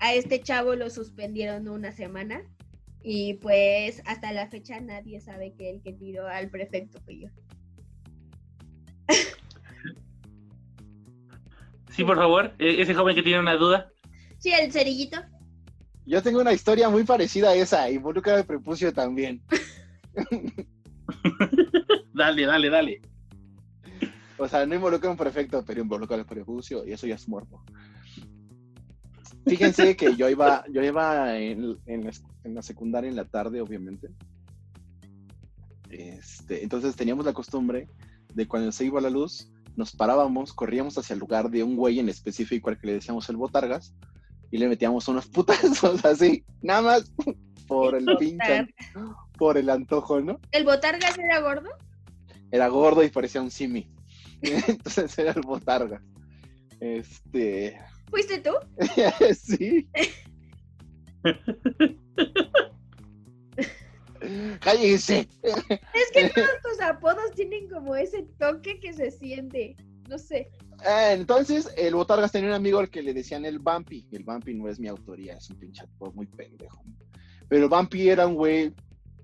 [0.00, 2.42] A este chavo lo suspendieron una semana
[3.02, 7.28] y pues hasta la fecha nadie sabe que el que tiró al prefecto fui yo.
[11.90, 13.90] Sí, por favor, e- ese joven que tiene una duda.
[14.38, 15.18] Sí, el cerillito.
[16.06, 19.42] Yo tengo una historia muy parecida a esa, involucra el prepucio también.
[22.14, 23.00] Dale, dale, dale.
[24.36, 27.62] O sea, no involucra un prefecto, pero involucra al prepucio y eso ya es muerto.
[29.46, 32.10] Fíjense que yo iba, yo iba en, en la,
[32.44, 34.08] en la secundaria en la tarde, obviamente.
[35.90, 37.88] Este, entonces teníamos la costumbre
[38.34, 41.98] de cuando se iba la luz, nos parábamos, corríamos hacia el lugar de un güey
[41.98, 43.94] en específico al que le decíamos el botargas
[44.50, 47.12] y le metíamos unos putazos así, nada más
[47.66, 48.66] por el pinche,
[49.38, 50.40] por el antojo, ¿no?
[50.50, 51.70] ¿El botargas era gordo?
[52.50, 53.88] Era gordo y parecía un simi.
[54.42, 56.02] Entonces era el botargas.
[56.80, 57.78] Este,
[58.10, 58.50] ¿Fuiste tú?
[59.34, 59.88] sí.
[64.60, 65.28] Cállese.
[65.42, 69.76] Es que todos tus apodos tienen como ese toque que se siente.
[70.08, 70.50] No sé.
[70.84, 74.06] Ah, entonces, el Botargas tenía un amigo al que le decían el Bumpy.
[74.12, 76.82] El Bumpy no es mi autoría, es un pinche apodo muy pendejo.
[77.48, 78.74] Pero el Bumpy era un güey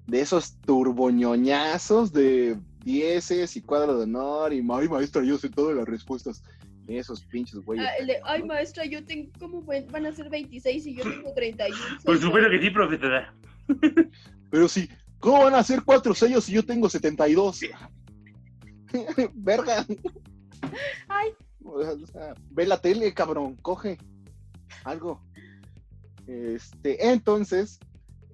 [0.07, 5.77] de esos turboñoñazos de dieces y cuadro de honor y ay maestra, yo sé todas
[5.77, 6.43] las respuestas.
[6.89, 7.87] Esos pinches güeyes.
[7.87, 9.31] Ah, de, ay, maestra, yo tengo.
[9.39, 11.81] ¿Cómo van a ser 26 y yo tengo 31?
[12.05, 13.35] Por supuesto que sí, profesora.
[14.51, 17.61] Pero sí, ¿cómo van a ser cuatro sellos si yo tengo 72?
[19.35, 19.85] Verga.
[21.09, 21.31] Ay.
[21.65, 23.99] O sea, ve la tele, cabrón, coge
[24.85, 25.21] algo.
[26.27, 27.81] Este, entonces,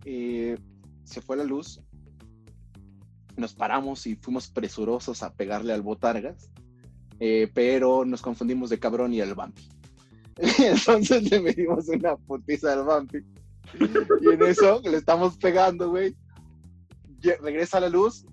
[0.05, 0.59] eh,
[1.05, 1.81] se fue la luz.
[3.37, 6.51] Nos paramos y fuimos presurosos a pegarle al Botargas,
[7.25, 9.63] eh, pero nos confundimos de cabrón y al Vampi.
[10.59, 13.19] Entonces le metimos una putiza al Vampi.
[13.79, 16.17] Y en eso le estamos pegando, güey.
[17.41, 18.27] Regresa la luz.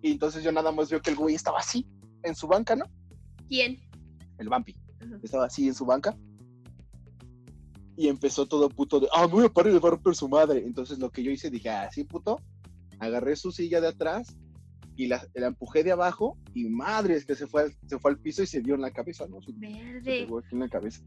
[0.00, 1.86] Y entonces yo nada más veo que el güey estaba así,
[2.22, 2.86] en su banca, ¿no?
[3.46, 3.78] ¿Quién?
[4.38, 4.74] El Vampi.
[5.00, 5.18] Ajá.
[5.22, 6.16] Estaba así en su banca.
[7.94, 10.62] Y empezó todo puto de, ah, me voy a parar a romper su madre.
[10.64, 12.40] Entonces lo que yo hice, dije, ah, sí, puto.
[13.00, 14.34] Agarré su silla de atrás
[14.96, 16.38] y la, la empujé de abajo.
[16.54, 18.80] Y madre, es que se fue, al, se fue al piso y se dio en
[18.82, 19.40] la cabeza, ¿no?
[19.40, 20.02] Se, se Verde.
[20.02, 21.02] pegó aquí en la cabeza.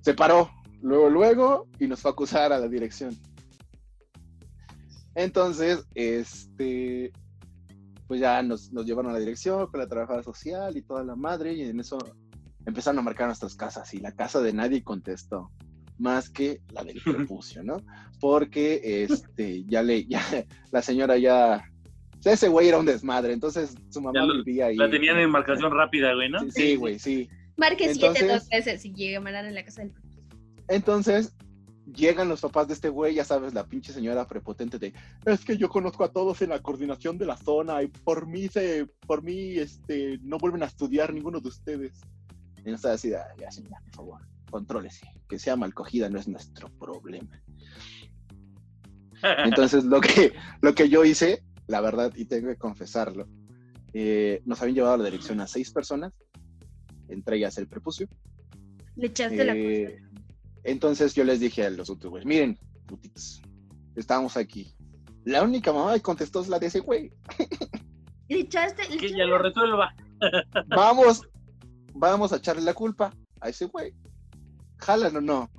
[0.00, 0.50] Se paró,
[0.80, 3.16] luego, luego, y nos fue a acusar a la dirección.
[5.14, 7.12] Entonces, este,
[8.06, 11.16] pues ya nos, nos llevaron a la dirección con la trabajadora social y toda la
[11.16, 11.98] madre, y en eso
[12.64, 15.50] empezaron a marcar nuestras casas, y la casa de nadie contestó,
[15.98, 17.82] más que la del prepucio, ¿no?
[18.20, 20.22] Porque, este, ya le, ya,
[20.70, 21.64] la señora ya,
[22.32, 24.76] ese güey era un desmadre, entonces su mamá lo- vivía ahí.
[24.76, 26.40] La tenían en marcación rápida, güey, ¿no?
[26.40, 27.28] Sí, Sí, güey, sí.
[27.56, 29.92] Marque 7 Entonces- dos veces y llegue a en la casa del.
[30.68, 31.34] Entonces,
[31.94, 34.92] llegan los papás de este güey, ya sabes, la pinche señora prepotente de,
[35.24, 38.48] es que yo conozco a todos en la coordinación de la zona y por mí
[38.48, 42.00] se, por mí, este, no vuelven a estudiar ninguno de ustedes.
[42.64, 44.20] Y no está así, "Ah, ya señora, por favor,
[44.50, 47.40] contrólese, que sea mal cogida no es nuestro problema.
[49.44, 53.28] Entonces, lo que, lo que yo hice, la verdad, y tengo que confesarlo,
[53.92, 56.12] eh, nos habían llevado a la dirección a seis personas,
[57.08, 58.08] entre ellas el prepucio,
[58.96, 60.22] Le echaste la eh, cosa.
[60.64, 63.40] entonces yo les dije a los otros güeyes, miren, putitos,
[63.94, 64.74] estamos aquí.
[65.24, 67.12] La única mamá que contestó es la de ese güey.
[68.28, 68.82] Le echaste.
[68.88, 69.94] le que echaste- ya lo resuelva.
[70.68, 71.22] Vamos,
[71.94, 73.94] vamos a echarle la culpa a ese güey.
[74.78, 75.50] Jalan o no.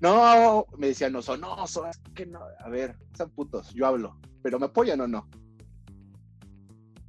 [0.00, 2.40] No, me decían, no son, no, son, es que no.
[2.58, 5.28] A ver, son putos, yo hablo, pero ¿me apoyan o no?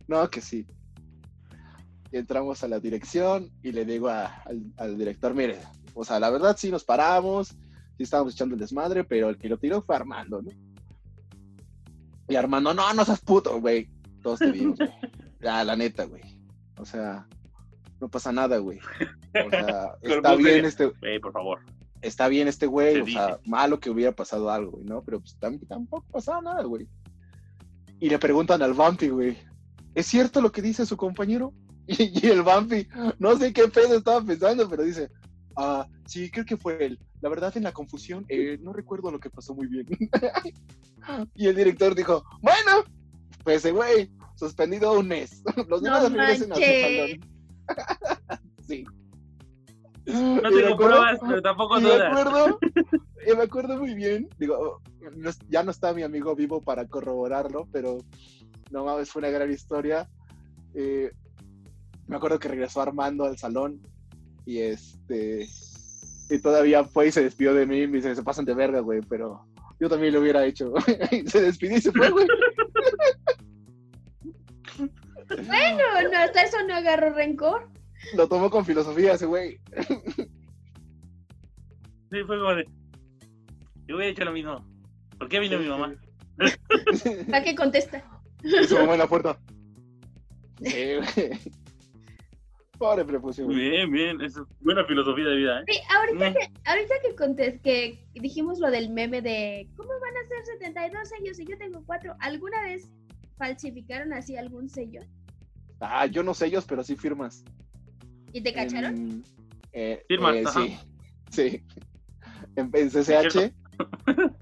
[0.08, 0.66] No, que sí.
[2.12, 5.58] Y entramos a la dirección y le digo a- al, al director, mire,
[5.94, 7.50] o sea, la verdad sí nos paramos,
[7.98, 10.52] sí estábamos echando el desmadre, pero el que lo tiró fue Armando, ¿no?
[12.28, 13.90] Y Armando, no, no seas puto, güey.
[14.22, 14.90] Todos te vimos, güey.
[15.42, 16.22] Ya, la neta, güey.
[16.78, 17.28] O sea,
[18.00, 18.80] no pasa nada, güey.
[19.46, 21.60] O sea, está bien este, Güey, por favor.
[22.02, 25.04] Está bien este güey, Se o sea, malo que hubiera pasado algo, ¿no?
[25.04, 26.88] Pero pues tam- tampoco pasaba nada, güey.
[28.00, 29.38] Y le preguntan al Bumpy, güey,
[29.94, 31.54] ¿es cierto lo que dice su compañero?
[31.88, 32.88] Y, y el Bumpy,
[33.20, 35.10] no sé qué pedo estaba pensando, pero dice,
[35.58, 37.00] ah, sí, creo que fue él.
[37.22, 39.88] La verdad, en la confusión, eh, no recuerdo lo que pasó muy bien.
[41.36, 42.84] y el director dijo, bueno,
[43.44, 45.44] pues ese güey, suspendido un mes.
[45.68, 47.20] Los No demás regresen a su salón.
[48.68, 48.86] sí.
[50.06, 52.12] No tengo acuerdo- pruebas, pero tampoco y me dudas.
[52.12, 52.60] acuerdo,
[53.28, 54.82] y me acuerdo muy bien, digo,
[55.50, 57.98] ya no está mi amigo vivo para corroborarlo, pero
[58.72, 60.10] no mames, fue una gran historia.
[60.74, 61.12] Eh,
[62.08, 63.80] me acuerdo que regresó Armando al salón
[64.46, 65.46] y este
[66.30, 68.80] Y todavía fue y se despidió de mí y me dice, se pasan de verga,
[68.80, 69.46] güey, pero
[69.80, 70.74] yo también lo hubiera hecho.
[71.12, 72.28] Y se despidió y se fue, güey.
[75.48, 77.70] Bueno, no, hasta eso no agarró rencor.
[78.16, 79.60] Lo tomó con filosofía ese güey.
[82.12, 82.66] Sí, fue como de.
[83.88, 84.66] Yo hubiera hecho lo mismo.
[85.18, 85.96] ¿Por qué vino mi mamá?
[87.30, 88.04] ¿Para qué contesta?
[88.44, 89.40] Y su mamá en la puerta.
[90.62, 91.40] Sí, güey.
[92.78, 93.58] Pobre prepucio, güey.
[93.58, 94.22] Bien, bien.
[94.22, 95.64] Es buena filosofía de vida, ¿eh?
[95.68, 96.34] Sí, ahorita Mm.
[96.34, 101.08] que, ahorita que, contes- que dijimos lo del meme de ¿cómo van a ser 72
[101.10, 102.16] sellos si yo tengo cuatro?
[102.20, 102.90] ¿Alguna vez
[103.38, 105.02] falsificaron así algún sello?
[105.80, 107.44] Ah, yo no sé ellos, pero sí firmas.
[108.34, 108.96] ¿Y te cacharon?
[108.96, 109.24] En,
[109.74, 110.78] eh, Firmas, eh, sí.
[111.32, 111.64] Sí.
[112.56, 113.54] En, en CCH.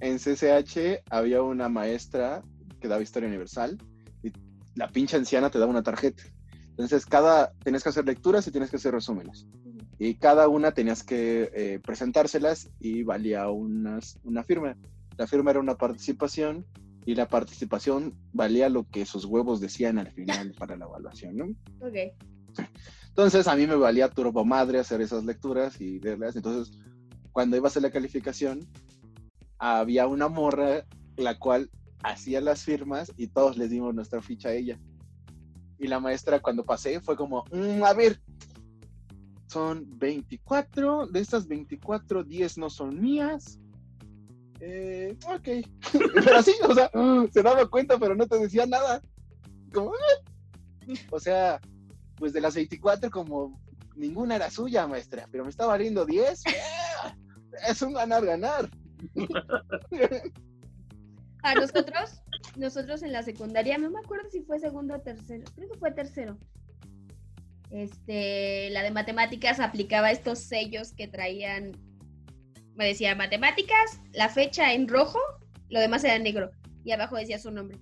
[0.00, 2.42] En CCH había una maestra
[2.80, 3.76] que daba historia universal
[4.22, 4.32] y
[4.74, 6.22] la pinche anciana te daba una tarjeta.
[6.70, 9.46] Entonces, cada tenías que hacer lecturas y tienes que hacer resúmenes.
[9.98, 14.74] Y cada una tenías que eh, presentárselas y valía unas, una firma.
[15.18, 16.64] La firma era una participación
[17.04, 21.44] y la participación valía lo que sus huevos decían al final para la evaluación, ¿no?
[21.86, 22.14] Ok.
[23.10, 26.36] Entonces a mí me valía turbo madre hacer esas lecturas y verlas.
[26.36, 26.76] Entonces,
[27.32, 28.60] cuando iba a hacer la calificación,
[29.58, 30.86] había una morra
[31.16, 31.70] la cual
[32.02, 34.78] hacía las firmas y todos les dimos nuestra ficha a ella.
[35.78, 38.20] Y la maestra cuando pasé fue como, "Mm, a ver,
[39.48, 43.58] son 24, de estas 24, 10 no son mías.
[44.60, 45.48] Eh, ok.
[46.14, 46.90] pero así, o sea,
[47.32, 49.02] se daba cuenta, pero no te decía nada.
[49.72, 50.92] Como, "Ah".
[51.10, 51.60] o sea,
[52.20, 53.58] pues de las 24 como
[53.96, 56.42] ninguna era suya, maestra, pero me está valiendo 10.
[57.02, 57.16] ¡ah!
[57.68, 58.70] Es un ganar-ganar.
[61.42, 62.22] A nosotros,
[62.56, 65.90] nosotros en la secundaria, no me acuerdo si fue segundo o tercero, creo que fue
[65.92, 66.38] tercero.
[67.70, 71.72] Este, la de matemáticas aplicaba estos sellos que traían,
[72.74, 75.20] me decía matemáticas, la fecha en rojo,
[75.70, 76.50] lo demás era en negro
[76.84, 77.78] y abajo decía su nombre.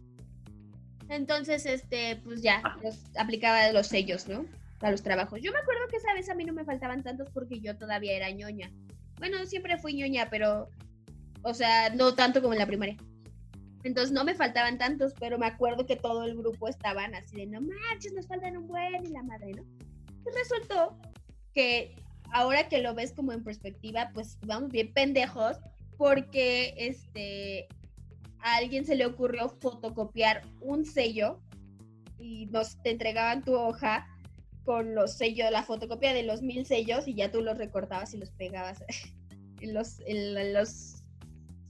[1.09, 2.79] Entonces, este, pues ya, Ah.
[2.83, 4.45] los, aplicaba los sellos, ¿no?
[4.79, 5.41] Para los trabajos.
[5.43, 8.13] Yo me acuerdo que esa vez a mí no me faltaban tantos porque yo todavía
[8.17, 8.71] era ñoña.
[9.19, 10.69] Bueno, siempre fui ñoña, pero,
[11.43, 12.97] o sea, no tanto como en la primaria.
[13.85, 17.47] Entonces no me faltaban tantos, pero me acuerdo que todo el grupo estaban así de
[17.47, 19.63] no manches, nos faltan un buen y la madre, ¿no?
[19.63, 20.99] Y resultó
[21.55, 21.95] que
[22.33, 25.57] ahora que lo ves como en perspectiva, pues vamos bien pendejos,
[25.97, 27.69] porque este
[28.41, 31.41] a alguien se le ocurrió fotocopiar un sello
[32.19, 34.07] y nos te entregaban tu hoja
[34.65, 38.19] con los sellos, la fotocopia de los mil sellos y ya tú los recortabas y
[38.19, 38.85] los pegabas
[39.61, 41.03] en los, en, los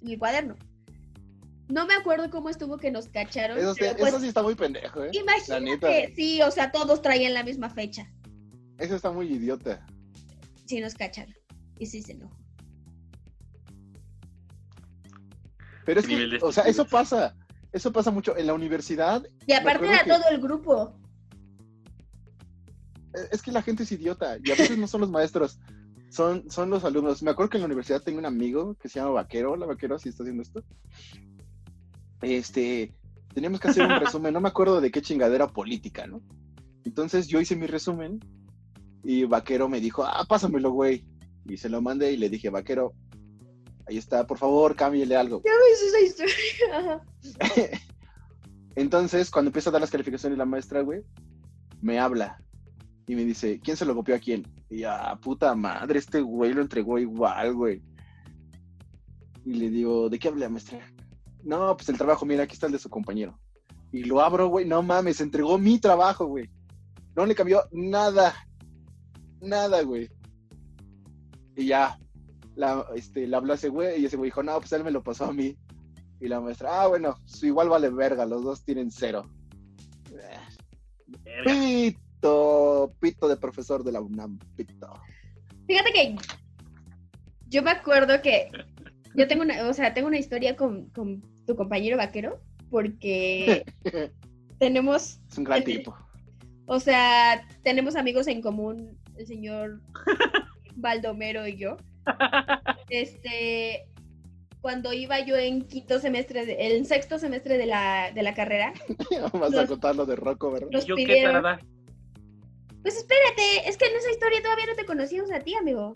[0.03, 0.57] en el cuaderno.
[1.69, 3.59] No me acuerdo cómo estuvo que nos cacharon.
[3.59, 5.11] Eso, sí- pues, eso sí está muy pendejo, ¿eh?
[5.13, 8.11] Imagínate, sí, o sea, todos traían la misma fecha.
[8.79, 9.85] Eso está muy idiota.
[10.65, 11.35] Sí nos cacharon.
[11.79, 12.37] Y sí se enojó.
[15.89, 17.35] Pero es ¿Qué nivel que, o sea, eso pasa.
[17.73, 19.27] Eso pasa mucho en la universidad.
[19.47, 21.01] Y aparte que- todo el grupo.
[23.15, 25.59] eh, Es que la gente es idiota y a veces no son los maestros,
[26.11, 27.23] son, son los alumnos.
[27.23, 29.53] Me acuerdo que en la universidad tengo un amigo que se llama Vaquero.
[29.53, 30.63] Hola, Vaquero, si está haciendo esto.
[32.21, 32.93] Este,
[33.33, 36.21] teníamos que hacer un resumen, no me acuerdo de qué chingadera política, ¿no?
[36.85, 38.21] Entonces yo hice mi resumen
[39.05, 41.07] y Vaquero me dijo, ah, pásamelo, güey.
[41.47, 42.93] Y se lo mandé y le dije, Vaquero,
[43.89, 45.43] ahí está, por favor, cámbiale algo.
[45.45, 47.03] Ya ves esa historia.
[48.77, 51.03] Entonces, cuando empieza a dar las calificaciones la maestra, güey,
[51.81, 52.41] me habla
[53.07, 54.47] y me dice, ¿quién se lo copió a quién?
[54.69, 57.83] Y ya, puta madre, este güey lo entregó igual, güey.
[59.45, 60.79] Y le digo, ¿de qué habla, maestra?
[61.43, 63.39] No, pues el trabajo, mira, aquí está el de su compañero.
[63.91, 66.51] Y lo abro, güey, no mames, entregó mi trabajo, güey.
[67.17, 68.35] No le cambió nada.
[69.41, 70.11] Nada, güey.
[71.57, 71.99] Y ya,
[72.59, 74.91] la, este, le habló a ese güey y ese güey dijo, no, pues él me
[74.91, 75.57] lo pasó a mí.
[76.21, 79.31] Y la maestra, ah, bueno, igual vale verga, los dos tienen cero.
[80.11, 80.43] Verga.
[81.45, 84.93] Pito, pito de profesor de la UNAM, pito.
[85.69, 86.17] Fíjate que
[87.49, 88.51] yo me acuerdo que
[89.15, 92.41] yo tengo una, o sea, tengo una historia con, con tu compañero vaquero,
[92.71, 93.65] porque
[94.59, 95.97] tenemos, Es un gran El- tipo.
[96.67, 99.81] o sea, tenemos amigos en común, el señor
[100.75, 101.77] Baldomero y yo.
[102.89, 103.87] Este,
[104.61, 108.73] cuando iba yo en quinto semestre, de- en sexto semestre de la, de la carrera,
[109.33, 110.69] Vas a contar lo de Rocco, ¿verdad?
[110.87, 111.45] ¿Yo qué pidieron,
[112.83, 115.95] pues espérate, es que en esa historia todavía no te conocíamos a ti, amigo.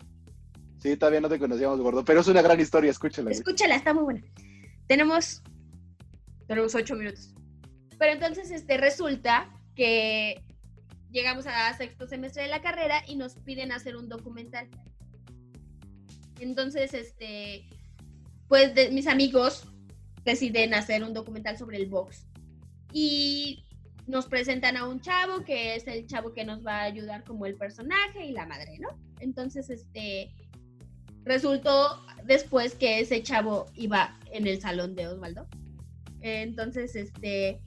[0.77, 3.31] Sí, todavía no te conocíamos, gordo, pero es una gran historia, escúchala.
[3.31, 4.21] Escúchala, está muy buena.
[4.87, 5.41] Tenemos.
[6.47, 7.33] Tenemos ocho minutos.
[7.97, 10.43] Pero entonces, este, resulta que
[11.09, 14.69] llegamos a sexto semestre de la carrera y nos piden hacer un documental.
[16.39, 17.65] Entonces, este,
[18.47, 19.67] pues mis amigos
[20.23, 22.25] deciden hacer un documental sobre el box.
[22.91, 23.65] Y
[24.07, 27.45] nos presentan a un chavo que es el chavo que nos va a ayudar como
[27.45, 28.89] el personaje y la madre, ¿no?
[29.19, 30.33] Entonces, este,
[31.23, 35.47] resultó después que ese chavo iba en el salón de Osvaldo.
[36.21, 37.61] Entonces, este,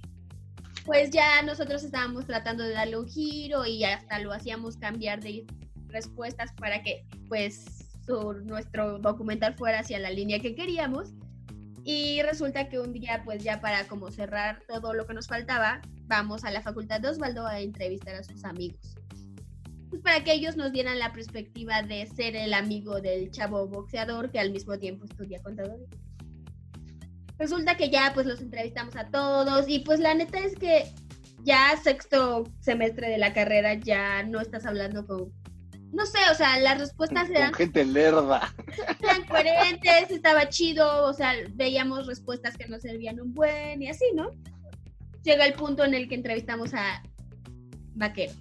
[0.85, 5.47] pues ya nosotros estábamos tratando de darle un giro y hasta lo hacíamos cambiar de
[5.89, 7.86] respuestas para que, pues,
[8.45, 11.13] nuestro documental fuera hacia la línea que queríamos.
[11.85, 15.81] Y resulta que un día, pues ya para como cerrar todo lo que nos faltaba,
[16.07, 18.97] vamos a la facultad de Osvaldo a entrevistar a sus amigos.
[19.91, 24.33] Pues para que ellos nos dieran la perspectiva de ser el amigo del chavo boxeador
[24.33, 25.87] que al mismo tiempo estudia contaduría.
[27.39, 30.91] Resulta que ya pues los entrevistamos a todos y pues la neta es que
[31.45, 35.33] ya sexto semestre de la carrera ya no estás hablando con...
[35.97, 38.55] No sé, o sea, las respuestas eran Con gente lerda.
[39.03, 44.05] eran coherentes, estaba chido, o sea, veíamos respuestas que nos servían un buen y así,
[44.15, 44.29] ¿no?
[45.23, 47.03] Llega el punto en el que entrevistamos a
[47.95, 48.35] Vaquero.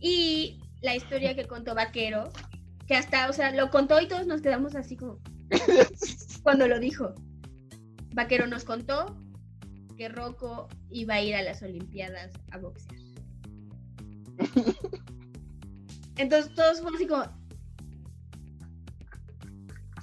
[0.00, 2.32] Y la historia que contó Vaquero,
[2.88, 5.20] que hasta, o sea, lo contó y todos nos quedamos así como
[6.42, 7.14] cuando lo dijo.
[8.14, 9.16] Vaquero nos contó
[9.96, 13.00] que Rocco iba a ir a las Olimpiadas a boxear.
[16.16, 17.24] Entonces todos fuimos así como,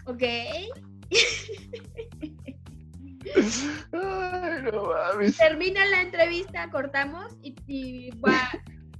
[0.05, 0.24] ok.
[3.91, 5.38] Ay, no mames.
[5.38, 8.51] Termina la entrevista, cortamos y, y va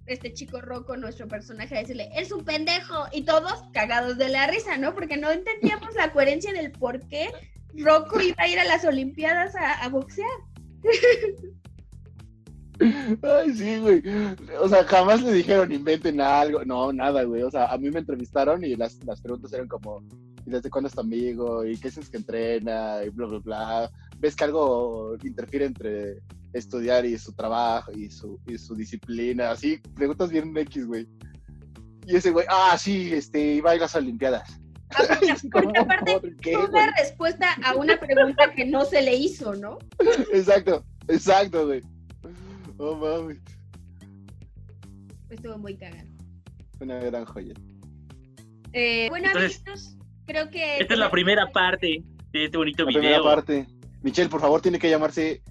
[0.06, 3.06] este chico Rocco, nuestro personaje, a decirle, es un pendejo.
[3.12, 4.94] Y todos cagados de la risa, ¿no?
[4.94, 7.32] Porque no entendíamos la coherencia del por qué
[7.76, 10.30] Rocco iba a ir a las Olimpiadas a, a boxear.
[12.80, 14.04] Ay, sí, güey.
[14.60, 16.64] O sea, jamás le dijeron inventen algo.
[16.66, 17.44] No, nada, güey.
[17.44, 20.04] O sea, a mí me entrevistaron y las, las preguntas eran como,
[20.46, 21.66] ¿y desde cuándo es tu amigo?
[21.66, 23.04] ¿Y qué es que entrena?
[23.06, 23.92] Y bla, bla, bla.
[24.20, 26.20] ¿Ves que algo interfiere entre
[26.54, 29.52] estudiar y su trabajo y su, y su disciplina?
[29.52, 31.08] Así, preguntas bien X, güey.
[32.06, 34.60] Y ese güey, ah, sí, este, iba a ir a las Olimpiadas.
[34.96, 35.80] Ah, porque, porque ¿Cómo?
[35.80, 39.78] aparte ¿Por qué, fue una respuesta a una pregunta que no se le hizo, ¿no?
[40.34, 41.82] Exacto, exacto, güey.
[42.78, 43.38] Oh, mames.
[45.30, 46.08] Estuvo muy cagado.
[46.80, 47.54] Una gran joya.
[48.74, 50.80] Eh, bueno, Entonces, amiguitos, creo que...
[50.80, 53.24] Esta es la primera parte de este bonito La primera video.
[53.24, 53.68] parte.
[54.02, 55.42] Michelle, por favor, tiene que llamarse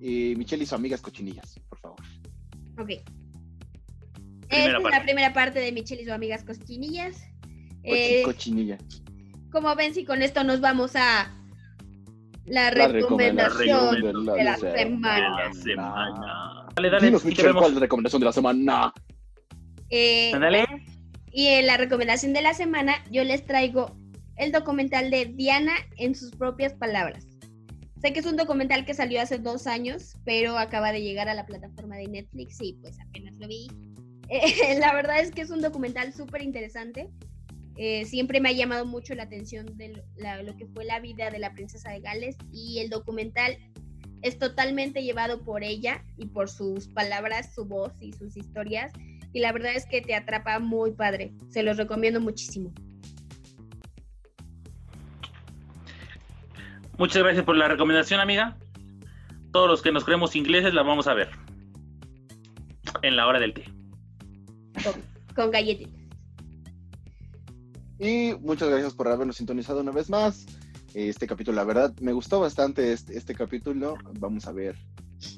[0.00, 2.00] eh, Michelle y sus amigas cochinillas, por favor.
[2.78, 2.90] Ok.
[2.90, 3.06] Esta
[4.48, 4.96] Primera es parte.
[4.98, 7.16] la primera parte de Michelle y sus amigas cosquinillas.
[7.82, 8.78] Cochi- Eh, cochinilla.
[9.52, 11.32] como ven, si con esto nos vamos a
[12.46, 14.12] la La recomendación de
[14.42, 15.44] la De semana.
[15.46, 16.49] la semana.
[16.76, 17.06] Dale, dale.
[17.06, 17.52] Dinos, ¿qué Michelle?
[17.52, 18.92] ¿cuál es la recomendación de la semana?
[19.90, 20.64] Eh, Ándale.
[21.32, 23.96] y en la recomendación de la semana, yo les traigo
[24.36, 27.26] el documental de Diana en sus propias palabras.
[28.00, 31.34] Sé que es un documental que salió hace dos años, pero acaba de llegar a
[31.34, 33.68] la plataforma de Netflix y pues apenas lo vi.
[34.32, 37.08] Eh, la verdad es que es un documental súper interesante.
[37.76, 41.00] Eh, siempre me ha llamado mucho la atención de lo, la- lo que fue la
[41.00, 43.58] vida de la princesa de Gales y el documental
[44.22, 48.92] es totalmente llevado por ella y por sus palabras, su voz y sus historias.
[49.32, 51.32] Y la verdad es que te atrapa muy padre.
[51.48, 52.72] Se los recomiendo muchísimo.
[56.98, 58.58] Muchas gracias por la recomendación, amiga.
[59.52, 61.30] Todos los que nos creemos ingleses la vamos a ver.
[63.02, 63.64] En la hora del té.
[65.34, 66.00] Con galletitas.
[67.98, 70.46] Y muchas gracias por habernos sintonizado una vez más.
[70.94, 73.96] Este capítulo, la verdad, me gustó bastante este, este capítulo.
[74.18, 74.76] Vamos a ver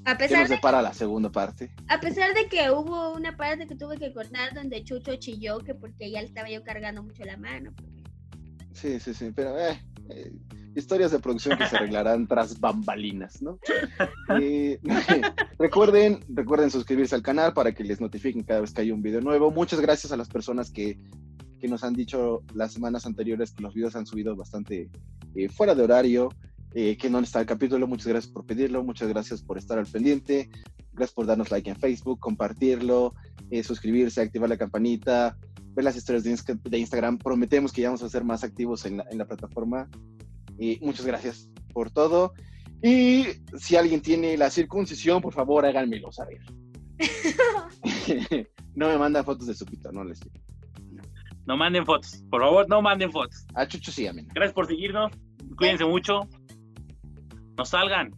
[0.04, 1.70] A qué pesar, nos de, depara la segunda parte.
[1.88, 5.74] a pesar de que hubo una parte que tuve que cortar donde Chucho chilló, que
[5.74, 7.72] porque ya le estaba yo cargando mucho la mano.
[8.72, 9.78] Sí, sí, sí, pero eh,
[10.08, 10.32] eh,
[10.74, 13.58] historias de producción que se arreglarán tras bambalinas, ¿no?
[14.40, 14.80] Eh,
[15.58, 19.20] recuerden, recuerden suscribirse al canal para que les notifiquen cada vez que hay un video
[19.20, 19.50] nuevo.
[19.50, 20.98] Muchas gracias a las personas que,
[21.62, 24.90] que nos han dicho las semanas anteriores que los videos han subido bastante
[25.36, 26.28] eh, fuera de horario,
[26.74, 27.86] eh, que no está el capítulo.
[27.86, 30.50] Muchas gracias por pedirlo, muchas gracias por estar al pendiente,
[30.92, 33.14] gracias por darnos like en Facebook, compartirlo,
[33.52, 35.38] eh, suscribirse, activar la campanita,
[35.68, 37.18] ver las historias de, de Instagram.
[37.18, 39.88] Prometemos que ya vamos a ser más activos en la, en la plataforma.
[40.80, 42.32] Muchas gracias por todo.
[42.82, 46.40] Y si alguien tiene la circuncisión, por favor, háganmelo saber.
[48.74, 50.51] no me mandan fotos de su pito, no les quiero.
[51.44, 53.44] No manden fotos, por favor, no manden fotos.
[53.54, 54.28] A Chucho sí, amén.
[54.32, 55.12] Gracias por seguirnos.
[55.56, 56.28] Cuídense mucho.
[57.56, 58.12] No salgan.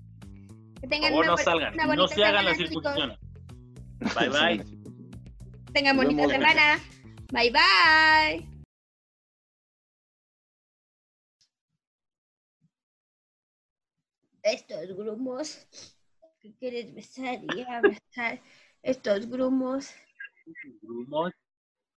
[0.80, 1.76] Que tengan por favor, no salgan.
[1.96, 3.16] No se hagan las circuncisión.
[4.18, 4.64] Bye bye.
[5.72, 6.78] tengan bonita semana.
[7.32, 8.48] Bye bye.
[14.42, 15.66] Estos grumos
[16.38, 18.42] que quieres besar y abrazar.
[18.82, 19.94] Estos grumos.
[20.82, 21.32] ¿Grumos?